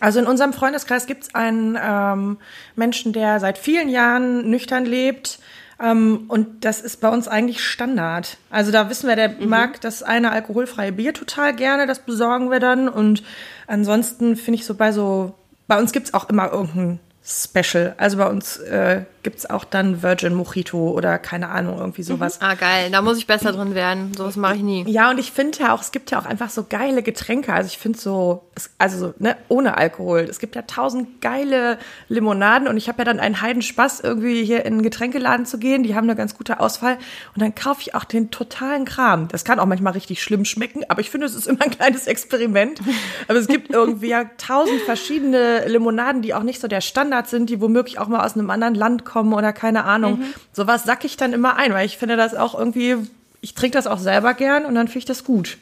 Also 0.00 0.18
in 0.18 0.26
unserem 0.26 0.54
Freundeskreis 0.54 1.06
gibt 1.06 1.24
es 1.24 1.34
einen 1.34 1.78
ähm, 1.80 2.38
Menschen, 2.74 3.12
der 3.12 3.38
seit 3.38 3.58
vielen 3.58 3.90
Jahren 3.90 4.48
nüchtern 4.48 4.86
lebt. 4.86 5.38
Ähm, 5.80 6.24
und 6.28 6.64
das 6.64 6.80
ist 6.80 7.00
bei 7.00 7.08
uns 7.08 7.28
eigentlich 7.28 7.64
Standard. 7.64 8.36
Also 8.50 8.70
da 8.70 8.90
wissen 8.90 9.08
wir, 9.08 9.16
der 9.16 9.34
mag 9.40 9.80
das 9.80 10.02
eine 10.02 10.32
alkoholfreie 10.32 10.92
Bier 10.92 11.14
total 11.14 11.54
gerne, 11.54 11.86
das 11.86 12.00
besorgen 12.00 12.50
wir 12.50 12.60
dann. 12.60 12.88
Und 12.88 13.22
ansonsten 13.66 14.36
finde 14.36 14.60
ich 14.60 14.66
so 14.66 14.74
bei 14.74 14.92
so, 14.92 15.34
bei 15.66 15.78
uns 15.78 15.92
gibt 15.92 16.08
es 16.08 16.14
auch 16.14 16.28
immer 16.28 16.52
irgendein 16.52 17.00
Special. 17.22 17.94
Also 17.98 18.16
bei 18.16 18.26
uns 18.26 18.56
äh, 18.56 19.02
gibt 19.22 19.38
es 19.38 19.48
auch 19.50 19.64
dann 19.64 20.02
Virgin 20.02 20.32
Mojito 20.34 20.90
oder 20.90 21.18
keine 21.18 21.50
Ahnung, 21.50 21.78
irgendwie 21.78 22.02
sowas. 22.02 22.40
Ah, 22.40 22.54
geil. 22.54 22.88
Da 22.90 23.02
muss 23.02 23.18
ich 23.18 23.26
besser 23.26 23.52
drin 23.52 23.74
werden. 23.74 24.14
Sowas 24.16 24.36
mache 24.36 24.56
ich 24.56 24.62
nie. 24.62 24.84
Ja, 24.88 25.10
und 25.10 25.18
ich 25.18 25.30
finde 25.30 25.58
ja 25.58 25.74
auch, 25.74 25.82
es 25.82 25.92
gibt 25.92 26.10
ja 26.10 26.18
auch 26.18 26.24
einfach 26.24 26.48
so 26.48 26.64
geile 26.68 27.02
Getränke. 27.02 27.52
Also 27.52 27.68
ich 27.68 27.76
finde 27.78 27.98
so, 27.98 28.42
es- 28.54 28.70
also 28.78 28.98
so, 29.08 29.14
ne, 29.18 29.36
ohne 29.48 29.76
Alkohol. 29.76 30.20
Es 30.20 30.38
gibt 30.38 30.56
ja 30.56 30.62
tausend 30.62 31.20
geile 31.20 31.78
Limonaden 32.08 32.66
und 32.66 32.78
ich 32.78 32.88
habe 32.88 32.98
ja 32.98 33.04
dann 33.04 33.20
einen 33.20 33.42
Heidenspaß, 33.42 34.00
irgendwie 34.00 34.42
hier 34.42 34.64
in 34.64 34.72
einen 34.74 34.82
Getränkeladen 34.82 35.44
zu 35.44 35.58
gehen. 35.58 35.82
Die 35.82 35.94
haben 35.94 36.04
eine 36.08 36.16
ganz 36.16 36.34
gute 36.36 36.58
Auswahl. 36.58 36.94
Und 37.34 37.42
dann 37.42 37.54
kaufe 37.54 37.82
ich 37.82 37.94
auch 37.94 38.04
den 38.04 38.30
totalen 38.30 38.86
Kram. 38.86 39.28
Das 39.28 39.44
kann 39.44 39.60
auch 39.60 39.66
manchmal 39.66 39.92
richtig 39.92 40.22
schlimm 40.22 40.46
schmecken, 40.46 40.84
aber 40.88 41.02
ich 41.02 41.10
finde, 41.10 41.26
es 41.26 41.34
ist 41.34 41.46
immer 41.46 41.62
ein 41.62 41.70
kleines 41.70 42.06
Experiment. 42.06 42.80
Aber 43.28 43.38
es 43.38 43.46
gibt 43.46 43.70
irgendwie 43.70 44.08
ja 44.08 44.24
tausend 44.38 44.80
verschiedene 44.82 45.66
Limonaden, 45.68 46.22
die 46.22 46.32
auch 46.32 46.42
nicht 46.42 46.60
so 46.62 46.66
der 46.66 46.80
Standard 47.10 47.28
sind, 47.28 47.50
die 47.50 47.60
womöglich 47.60 47.98
auch 47.98 48.06
mal 48.06 48.24
aus 48.24 48.34
einem 48.34 48.50
anderen 48.50 48.74
Land 48.76 49.04
kommen 49.04 49.32
oder 49.32 49.52
keine 49.52 49.84
Ahnung. 49.84 50.22
Sowas 50.52 50.84
sack 50.84 51.04
ich 51.04 51.16
dann 51.16 51.32
immer 51.32 51.56
ein, 51.56 51.72
weil 51.72 51.86
ich 51.86 51.98
finde 51.98 52.16
das 52.16 52.34
auch 52.34 52.56
irgendwie 52.56 52.96
ich 53.40 53.54
trinke 53.54 53.76
das 53.76 53.86
auch 53.86 53.98
selber 53.98 54.34
gern 54.34 54.64
und 54.66 54.74
dann 54.74 54.86
finde 54.86 54.98
ich 55.00 55.04
das 55.06 55.24
gut. 55.24 55.58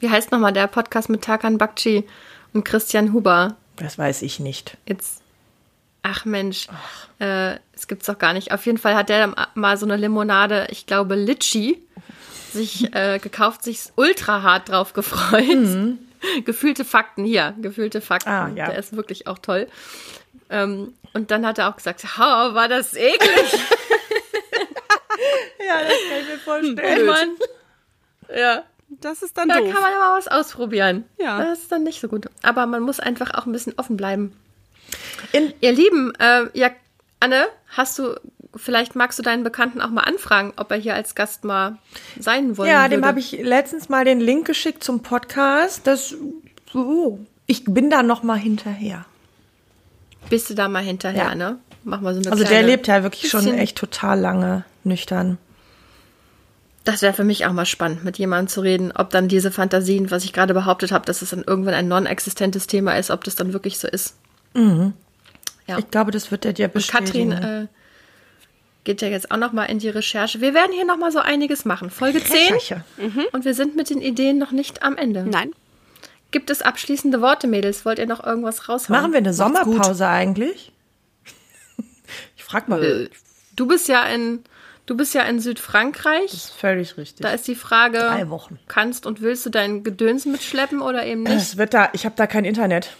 Wie 0.00 0.10
heißt 0.10 0.30
nochmal 0.32 0.52
der 0.52 0.66
Podcast 0.66 1.08
mit 1.08 1.22
Tarkan 1.22 1.58
Bakci 1.58 2.04
und 2.52 2.64
Christian 2.64 3.12
Huber? 3.12 3.56
Das 3.76 3.98
weiß 3.98 4.22
ich 4.22 4.38
nicht. 4.40 4.76
Jetzt. 4.86 5.22
Ach 6.02 6.24
Mensch, 6.24 6.68
Äh, 7.18 7.54
es 7.74 7.88
gibt's 7.88 8.06
doch 8.06 8.18
gar 8.18 8.34
nicht. 8.34 8.52
Auf 8.52 8.64
jeden 8.66 8.78
Fall 8.78 8.94
hat 8.94 9.08
der 9.08 9.34
mal 9.54 9.76
so 9.78 9.86
eine 9.86 9.96
Limonade, 9.96 10.68
ich 10.70 10.86
glaube 10.86 11.14
Litchi, 11.14 11.82
sich 12.52 12.94
äh, 12.94 13.18
gekauft, 13.18 13.64
sich 13.64 13.80
ultra 13.96 14.42
hart 14.42 14.68
drauf 14.68 14.92
gefreut. 14.92 15.96
Gefühlte 16.44 16.84
Fakten 16.84 17.24
hier, 17.24 17.54
gefühlte 17.60 18.00
Fakten. 18.00 18.28
Ah, 18.30 18.50
ja. 18.54 18.66
Der 18.66 18.78
ist 18.78 18.96
wirklich 18.96 19.26
auch 19.26 19.38
toll. 19.38 19.68
Ähm, 20.50 20.94
und 21.12 21.30
dann 21.30 21.46
hat 21.46 21.58
er 21.58 21.68
auch 21.68 21.76
gesagt, 21.76 22.04
ha, 22.18 22.54
war 22.54 22.68
das 22.68 22.94
eklig. 22.94 23.20
Ja, 25.66 25.82
das 25.82 25.92
kann 26.08 26.20
ich 26.20 26.28
mir 26.28 26.38
vorstellen. 26.38 27.02
Oh 27.02 27.06
Mann. 27.10 27.28
Ja, 28.34 28.62
Das 28.88 29.22
ist 29.22 29.36
dann 29.36 29.48
da 29.48 29.58
doof. 29.58 29.72
kann 29.72 29.82
man 29.82 29.92
immer 29.92 30.14
was 30.16 30.28
ausprobieren. 30.28 31.04
Ja. 31.18 31.42
Das 31.42 31.60
ist 31.60 31.72
dann 31.72 31.82
nicht 31.82 32.00
so 32.00 32.06
gut. 32.08 32.26
Aber 32.42 32.66
man 32.66 32.82
muss 32.82 33.00
einfach 33.00 33.34
auch 33.34 33.46
ein 33.46 33.52
bisschen 33.52 33.74
offen 33.76 33.96
bleiben. 33.96 34.38
In, 35.32 35.52
Ihr 35.60 35.72
Lieben, 35.72 36.12
äh, 36.20 36.46
ja, 36.52 36.70
Anne, 37.18 37.46
hast 37.68 37.98
du, 37.98 38.14
vielleicht 38.56 38.96
magst 38.96 39.18
du 39.18 39.22
deinen 39.22 39.44
Bekannten 39.44 39.80
auch 39.80 39.90
mal 39.90 40.02
anfragen, 40.02 40.52
ob 40.56 40.70
er 40.70 40.76
hier 40.78 40.94
als 40.94 41.14
Gast 41.14 41.44
mal 41.44 41.78
sein 42.18 42.56
wollen 42.56 42.68
ja, 42.70 42.88
dem 42.88 43.04
habe 43.04 43.20
ich 43.20 43.32
letztens 43.32 43.88
mal 43.88 44.04
den 44.04 44.20
Link 44.20 44.46
geschickt 44.46 44.82
zum 44.82 45.02
Podcast. 45.02 45.86
Das, 45.86 46.14
oh, 46.74 47.18
ich 47.46 47.64
bin 47.64 47.90
da 47.90 48.02
noch 48.02 48.22
mal 48.22 48.38
hinterher. 48.38 49.04
Bist 50.28 50.50
du 50.50 50.54
da 50.54 50.68
mal 50.68 50.82
hinterher, 50.82 51.28
Ja. 51.28 51.34
ne? 51.34 51.58
Mach 51.84 52.00
mal 52.00 52.14
so 52.14 52.20
eine 52.20 52.32
Also 52.32 52.42
der 52.42 52.64
lebt 52.64 52.88
ja 52.88 53.04
wirklich 53.04 53.30
schon 53.30 53.46
echt 53.54 53.78
total 53.78 54.18
lange 54.18 54.64
nüchtern. 54.82 55.38
Das 56.82 57.02
wäre 57.02 57.12
für 57.12 57.24
mich 57.24 57.46
auch 57.46 57.52
mal 57.52 57.66
spannend, 57.66 58.04
mit 58.04 58.18
jemandem 58.18 58.48
zu 58.48 58.60
reden, 58.60 58.92
ob 58.92 59.10
dann 59.10 59.28
diese 59.28 59.50
Fantasien, 59.52 60.10
was 60.10 60.24
ich 60.24 60.32
gerade 60.32 60.54
behauptet 60.54 60.92
habe, 60.92 61.04
dass 61.04 61.22
es 61.22 61.30
dann 61.30 61.44
irgendwann 61.44 61.74
ein 61.74 61.88
non-existentes 61.88 62.66
Thema 62.66 62.96
ist, 62.96 63.10
ob 63.10 63.24
das 63.24 63.34
dann 63.36 63.52
wirklich 63.52 63.78
so 63.78 63.88
ist. 63.88 64.14
Ja. 64.54 65.78
Ich 65.78 65.90
glaube, 65.90 66.10
das 66.12 66.30
wird 66.30 66.44
er 66.44 66.52
dir 66.52 66.66
Und 66.66 66.74
bestätigen. 66.74 67.30
Katrin 67.30 67.62
äh, 67.64 67.66
geht 68.86 69.02
ja 69.02 69.08
jetzt 69.08 69.30
auch 69.30 69.36
noch 69.36 69.52
mal 69.52 69.64
in 69.64 69.78
die 69.78 69.90
Recherche. 69.90 70.40
Wir 70.40 70.54
werden 70.54 70.72
hier 70.72 70.86
noch 70.86 70.96
mal 70.96 71.12
so 71.12 71.18
einiges 71.18 71.66
machen. 71.66 71.90
Folge 71.90 72.24
10 72.24 72.54
Recherche. 72.54 72.84
und 73.32 73.44
wir 73.44 73.52
sind 73.52 73.76
mit 73.76 73.90
den 73.90 74.00
Ideen 74.00 74.38
noch 74.38 74.52
nicht 74.52 74.82
am 74.82 74.96
Ende. 74.96 75.24
Nein. 75.24 75.52
Gibt 76.30 76.48
es 76.50 76.62
abschließende 76.62 77.20
Worte, 77.20 77.46
Mädels? 77.46 77.84
Wollt 77.84 77.98
ihr 77.98 78.06
noch 78.06 78.24
irgendwas 78.24 78.68
raushauen? 78.68 78.98
Machen 79.00 79.12
wir 79.12 79.18
eine. 79.18 79.34
Sommerpause 79.34 80.06
eigentlich? 80.08 80.72
Ich 82.36 82.44
frag 82.44 82.68
mal. 82.68 82.82
Äh, 82.82 83.08
Du 83.56 83.66
bist 83.66 83.88
ja 83.88 84.04
in 84.04 84.44
du 84.86 84.96
bist 84.96 85.14
ja 85.14 85.22
in 85.22 85.40
Südfrankreich. 85.40 86.30
Das 86.30 86.34
ist 86.44 86.50
völlig 86.52 86.96
richtig. 86.96 87.22
Da 87.22 87.30
ist 87.30 87.48
die 87.48 87.54
Frage, 87.56 87.98
Drei 87.98 88.28
Wochen. 88.30 88.58
kannst 88.68 89.04
und 89.06 89.20
willst 89.22 89.44
du 89.46 89.50
dein 89.50 89.82
Gedöns 89.82 90.26
mitschleppen 90.26 90.80
oder 90.82 91.04
eben 91.06 91.24
nicht? 91.24 91.34
Es 91.34 91.56
wird 91.56 91.74
da, 91.74 91.88
ich 91.92 92.04
habe 92.04 92.14
da 92.16 92.26
kein 92.28 92.44
Internet. 92.44 92.90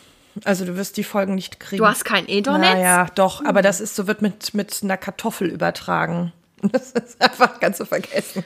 Also 0.45 0.65
du 0.65 0.77
wirst 0.77 0.97
die 0.97 1.05
Folgen 1.05 1.35
nicht 1.35 1.61
kriegen. 1.61 1.79
Du 1.83 1.87
hast 1.89 2.05
kein 2.05 2.29
Ethernet? 2.29 2.61
Naja, 2.75 3.07
doch, 3.15 3.45
aber 3.45 3.63
das 3.63 3.81
ist 3.81 3.97
so, 3.97 4.07
wird 4.07 4.23
mit, 4.23 4.55
mit 4.55 4.81
einer 4.83 4.97
Kartoffel 4.97 5.49
übertragen. 5.49 6.33
Das 6.73 6.93
ist 6.93 7.21
einfach 7.23 7.61
ganz 7.61 7.77
zu 7.77 7.85
vergessen. 7.85 8.43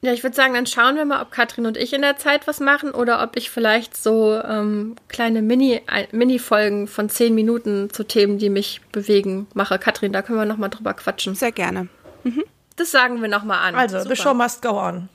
Ja, 0.00 0.12
ich 0.12 0.24
würde 0.24 0.34
sagen, 0.34 0.52
dann 0.54 0.66
schauen 0.66 0.96
wir 0.96 1.04
mal, 1.04 1.22
ob 1.22 1.30
Katrin 1.30 1.64
und 1.64 1.76
ich 1.76 1.92
in 1.92 2.02
der 2.02 2.16
Zeit 2.16 2.48
was 2.48 2.58
machen 2.58 2.90
oder 2.90 3.22
ob 3.22 3.36
ich 3.36 3.50
vielleicht 3.50 3.96
so 3.96 4.34
ähm, 4.42 4.96
kleine 5.08 5.42
Mini, 5.42 5.80
ein- 5.86 6.08
Mini-Folgen 6.10 6.88
von 6.88 7.08
zehn 7.08 7.36
Minuten 7.36 7.88
zu 7.90 8.02
Themen, 8.02 8.38
die 8.38 8.50
mich 8.50 8.80
bewegen, 8.90 9.46
mache. 9.54 9.78
Katrin, 9.78 10.12
da 10.12 10.22
können 10.22 10.38
wir 10.40 10.44
noch 10.44 10.56
mal 10.56 10.70
drüber 10.70 10.92
quatschen. 10.94 11.36
Sehr 11.36 11.52
gerne. 11.52 11.86
Das 12.76 12.90
sagen 12.90 13.22
wir 13.22 13.28
noch 13.28 13.44
mal 13.44 13.60
an. 13.60 13.76
Also, 13.76 14.00
Super. 14.00 14.16
the 14.16 14.20
show 14.22 14.34
must 14.34 14.60
go 14.60 14.70
on. 14.70 15.08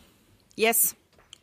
Yes. 0.55 0.95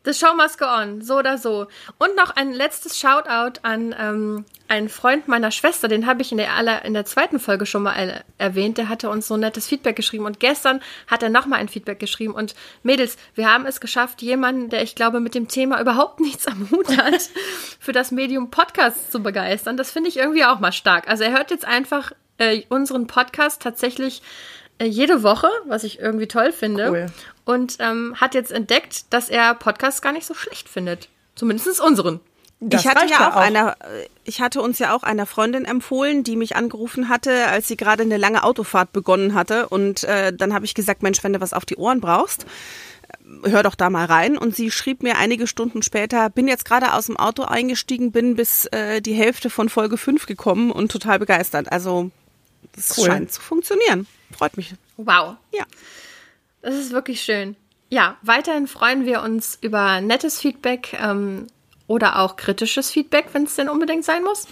The 0.04 0.12
show 0.12 0.34
must 0.34 0.58
go 0.58 0.66
on, 0.66 1.00
so 1.00 1.16
oder 1.16 1.38
so. 1.38 1.66
Und 1.98 2.14
noch 2.14 2.30
ein 2.36 2.52
letztes 2.52 2.98
Shoutout 2.98 3.60
an 3.62 3.94
ähm, 3.98 4.44
einen 4.68 4.88
Freund 4.90 5.28
meiner 5.28 5.50
Schwester, 5.50 5.88
den 5.88 6.06
habe 6.06 6.20
ich 6.20 6.30
in 6.30 6.38
der, 6.38 6.52
aller, 6.52 6.84
in 6.84 6.92
der 6.92 7.06
zweiten 7.06 7.38
Folge 7.38 7.64
schon 7.64 7.82
mal 7.82 7.94
äh, 7.94 8.20
erwähnt. 8.36 8.76
Der 8.76 8.88
hatte 8.88 9.08
uns 9.08 9.26
so 9.26 9.36
nettes 9.36 9.66
Feedback 9.66 9.96
geschrieben 9.96 10.26
und 10.26 10.40
gestern 10.40 10.80
hat 11.06 11.22
er 11.22 11.30
nochmal 11.30 11.60
ein 11.60 11.68
Feedback 11.68 11.98
geschrieben. 11.98 12.34
Und 12.34 12.54
Mädels, 12.82 13.16
wir 13.34 13.50
haben 13.50 13.64
es 13.64 13.80
geschafft, 13.80 14.20
jemanden, 14.20 14.68
der 14.68 14.82
ich 14.82 14.94
glaube 14.94 15.20
mit 15.20 15.34
dem 15.34 15.48
Thema 15.48 15.80
überhaupt 15.80 16.20
nichts 16.20 16.46
am 16.46 16.70
Hut 16.70 16.96
hat, 16.96 17.30
für 17.80 17.92
das 17.92 18.10
Medium 18.10 18.50
Podcast 18.50 19.10
zu 19.10 19.22
begeistern. 19.22 19.76
Das 19.76 19.90
finde 19.90 20.10
ich 20.10 20.18
irgendwie 20.18 20.44
auch 20.44 20.60
mal 20.60 20.72
stark. 20.72 21.08
Also 21.08 21.24
er 21.24 21.32
hört 21.32 21.50
jetzt 21.50 21.64
einfach 21.64 22.12
äh, 22.38 22.62
unseren 22.68 23.06
Podcast 23.06 23.62
tatsächlich 23.62 24.22
äh, 24.78 24.87
jede 24.87 25.22
Woche, 25.22 25.48
was 25.66 25.84
ich 25.84 26.00
irgendwie 26.00 26.26
toll 26.26 26.52
finde. 26.52 26.90
Cool. 26.90 27.06
Und 27.44 27.76
ähm, 27.80 28.14
hat 28.20 28.34
jetzt 28.34 28.52
entdeckt, 28.52 29.12
dass 29.12 29.28
er 29.28 29.54
Podcasts 29.54 30.02
gar 30.02 30.12
nicht 30.12 30.26
so 30.26 30.34
schlecht 30.34 30.68
findet. 30.68 31.08
Zumindest 31.34 31.80
unseren. 31.80 32.20
Das 32.60 32.82
ich 32.82 32.88
hatte 32.88 33.06
ja 33.06 33.30
auch, 33.30 33.37
einer, 33.37 33.76
äh, 33.80 34.06
ich 34.24 34.40
hatte 34.40 34.62
uns 34.62 34.78
ja 34.78 34.94
auch 34.94 35.02
einer 35.02 35.26
Freundin 35.26 35.64
empfohlen, 35.64 36.24
die 36.24 36.37
mich 36.37 36.56
angerufen 36.56 37.08
hatte, 37.08 37.46
als 37.48 37.68
sie 37.68 37.76
gerade 37.76 38.04
eine 38.04 38.16
lange 38.16 38.42
Autofahrt 38.42 38.92
begonnen 38.92 39.34
hatte. 39.34 39.68
Und 39.68 40.04
äh, 40.04 40.32
dann 40.32 40.54
habe 40.54 40.64
ich 40.64 40.74
gesagt, 40.74 41.02
Mensch, 41.02 41.22
wenn 41.22 41.34
du 41.34 41.40
was 41.40 41.52
auf 41.52 41.64
die 41.64 41.76
Ohren 41.76 42.00
brauchst, 42.00 42.44
äh, 42.44 43.50
hör 43.50 43.62
doch 43.62 43.74
da 43.74 43.90
mal 43.90 44.06
rein. 44.06 44.38
Und 44.38 44.56
sie 44.56 44.70
schrieb 44.70 45.02
mir 45.02 45.18
einige 45.18 45.46
Stunden 45.46 45.82
später, 45.82 46.30
bin 46.30 46.48
jetzt 46.48 46.64
gerade 46.64 46.94
aus 46.94 47.06
dem 47.06 47.16
Auto 47.16 47.42
eingestiegen, 47.42 48.12
bin 48.12 48.34
bis 48.34 48.64
äh, 48.66 49.02
die 49.02 49.14
Hälfte 49.14 49.50
von 49.50 49.68
Folge 49.68 49.98
5 49.98 50.26
gekommen 50.26 50.72
und 50.72 50.90
total 50.90 51.18
begeistert. 51.18 51.70
Also 51.70 52.10
das 52.74 52.96
Cool. 52.98 53.07
scheint 53.07 53.33
zu 53.33 53.40
funktionieren. 53.40 54.07
Freut 54.37 54.57
mich. 54.57 54.74
Wow. 54.96 55.37
Ja. 55.53 55.64
Das 56.62 56.74
ist 56.74 56.92
wirklich 56.92 57.20
schön. 57.22 57.57
Ja, 57.90 58.16
weiterhin 58.22 58.66
freuen 58.66 59.05
wir 59.07 59.22
uns 59.22 59.59
über 59.61 60.00
nettes 60.00 60.40
Feedback 60.40 60.94
ähm, 61.00 61.46
oder 61.87 62.18
auch 62.20 62.37
kritisches 62.37 62.90
Feedback, 62.90 63.27
wenn 63.33 63.44
es 63.44 63.55
denn 63.57 63.68
unbedingt 63.68 64.05
sein 64.05 64.22
muss. 64.24 64.46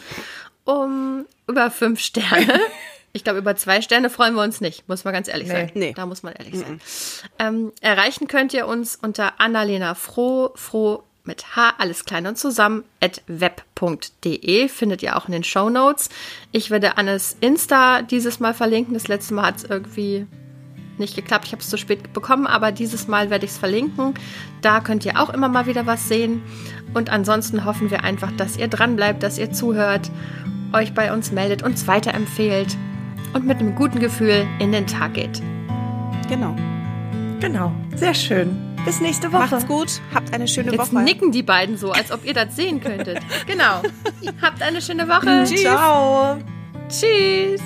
Um 0.65 1.27
über 1.49 1.71
fünf 1.71 2.01
Sterne. 2.01 2.61
Ich 3.15 3.25
glaube, 3.25 3.41
über 3.41 3.55
zwei 3.57 3.83
Sterne 3.83 4.09
freuen 4.09 4.33
wir 4.33 4.43
uns 4.43 4.63
nicht, 4.63 4.89
muss 4.89 5.05
man 5.05 5.13
ganz 5.13 5.29
ehrlich 5.29 5.47
Nee. 5.49 5.53
sein. 5.53 5.71
Nee. 5.75 5.93
Da 5.95 6.07
muss 6.07 6.23
man 6.23 6.33
ehrlich 6.33 6.59
sein. 6.59 6.81
Ähm, 7.39 7.71
erreichen 7.83 8.27
könnt 8.27 8.55
ihr 8.55 8.67
uns 8.67 8.97
unter 8.97 9.39
Annalena 9.39 9.95
Froh, 9.95 10.53
Froh 10.55 11.03
mit 11.25 11.57
H, 11.57 11.75
alles 11.79 12.05
klein 12.05 12.27
und 12.27 12.37
zusammen, 12.37 12.85
at 13.01 13.23
web.de, 13.27 14.69
findet 14.69 15.03
ihr 15.03 15.17
auch 15.17 15.27
in 15.27 15.33
den 15.33 15.45
Show 15.45 15.71
Notes. 15.71 16.09
Ich 16.51 16.71
werde 16.71 16.99
Annes 16.99 17.37
Insta 17.41 18.03
dieses 18.03 18.41
Mal 18.41 18.55
verlinken. 18.55 18.95
Das 18.95 19.09
letzte 19.09 19.35
Mal 19.35 19.47
hat 19.47 19.57
es 19.59 19.65
irgendwie 19.65 20.27
nicht 20.99 21.15
geklappt. 21.15 21.47
Ich 21.47 21.53
habe 21.53 21.63
es 21.63 21.71
zu 21.71 21.79
spät 21.79 22.13
bekommen, 22.13 22.47
aber 22.47 22.73
dieses 22.73 23.09
Mal 23.09 23.31
werde 23.31 23.45
ich 23.45 23.53
es 23.53 23.59
verlinken. 23.59 24.15
Da 24.61 24.81
könnt 24.81 25.05
ihr 25.05 25.21
auch 25.21 25.31
immer 25.31 25.49
mal 25.49 25.67
wieder 25.67 25.87
was 25.87 26.09
sehen. 26.09 26.43
Und 26.95 27.11
ansonsten 27.11 27.65
hoffen 27.65 27.91
wir 27.91 28.05
einfach, 28.05 28.33
dass 28.33 28.57
ihr 28.57 28.69
dran 28.69 28.97
bleibt, 28.97 29.23
dass 29.23 29.39
ihr 29.39 29.53
zuhört, 29.53 30.11
euch 30.73 30.95
bei 30.95 31.13
uns 31.13 31.33
meldet, 31.33 31.63
uns 31.63 31.87
weiterempfehlt 31.87 32.77
und 33.35 33.47
mit 33.47 33.61
einem 33.61 33.75
guten 33.75 34.01
Gefühl 34.01 34.47
in 34.59 34.73
den 34.73 34.87
Tag 34.87 35.15
geht. 35.15 35.43
Genau. 36.29 36.57
Genau. 37.41 37.73
Sehr 37.95 38.15
schön. 38.15 38.72
Bis 38.85 39.01
nächste 39.01 39.33
Woche. 39.33 39.49
Macht's 39.51 39.67
gut. 39.67 40.01
Habt 40.13 40.33
eine 40.35 40.49
schöne 40.49 40.73
Jetzt 40.73 40.93
Woche. 40.93 41.03
nicken 41.03 41.31
die 41.31 41.43
beiden 41.43 41.77
so, 41.77 41.93
als 41.93 42.11
ob 42.11 42.25
ihr 42.25 42.35
das 42.35 42.57
sehen 42.57 42.81
könntet. 42.81 43.21
Genau. 43.47 43.83
Habt 44.43 44.61
eine 44.61 44.83
schöne 44.83 45.09
Woche. 45.09 45.45
Ciao. 45.45 46.39
Tschüss. 46.89 47.61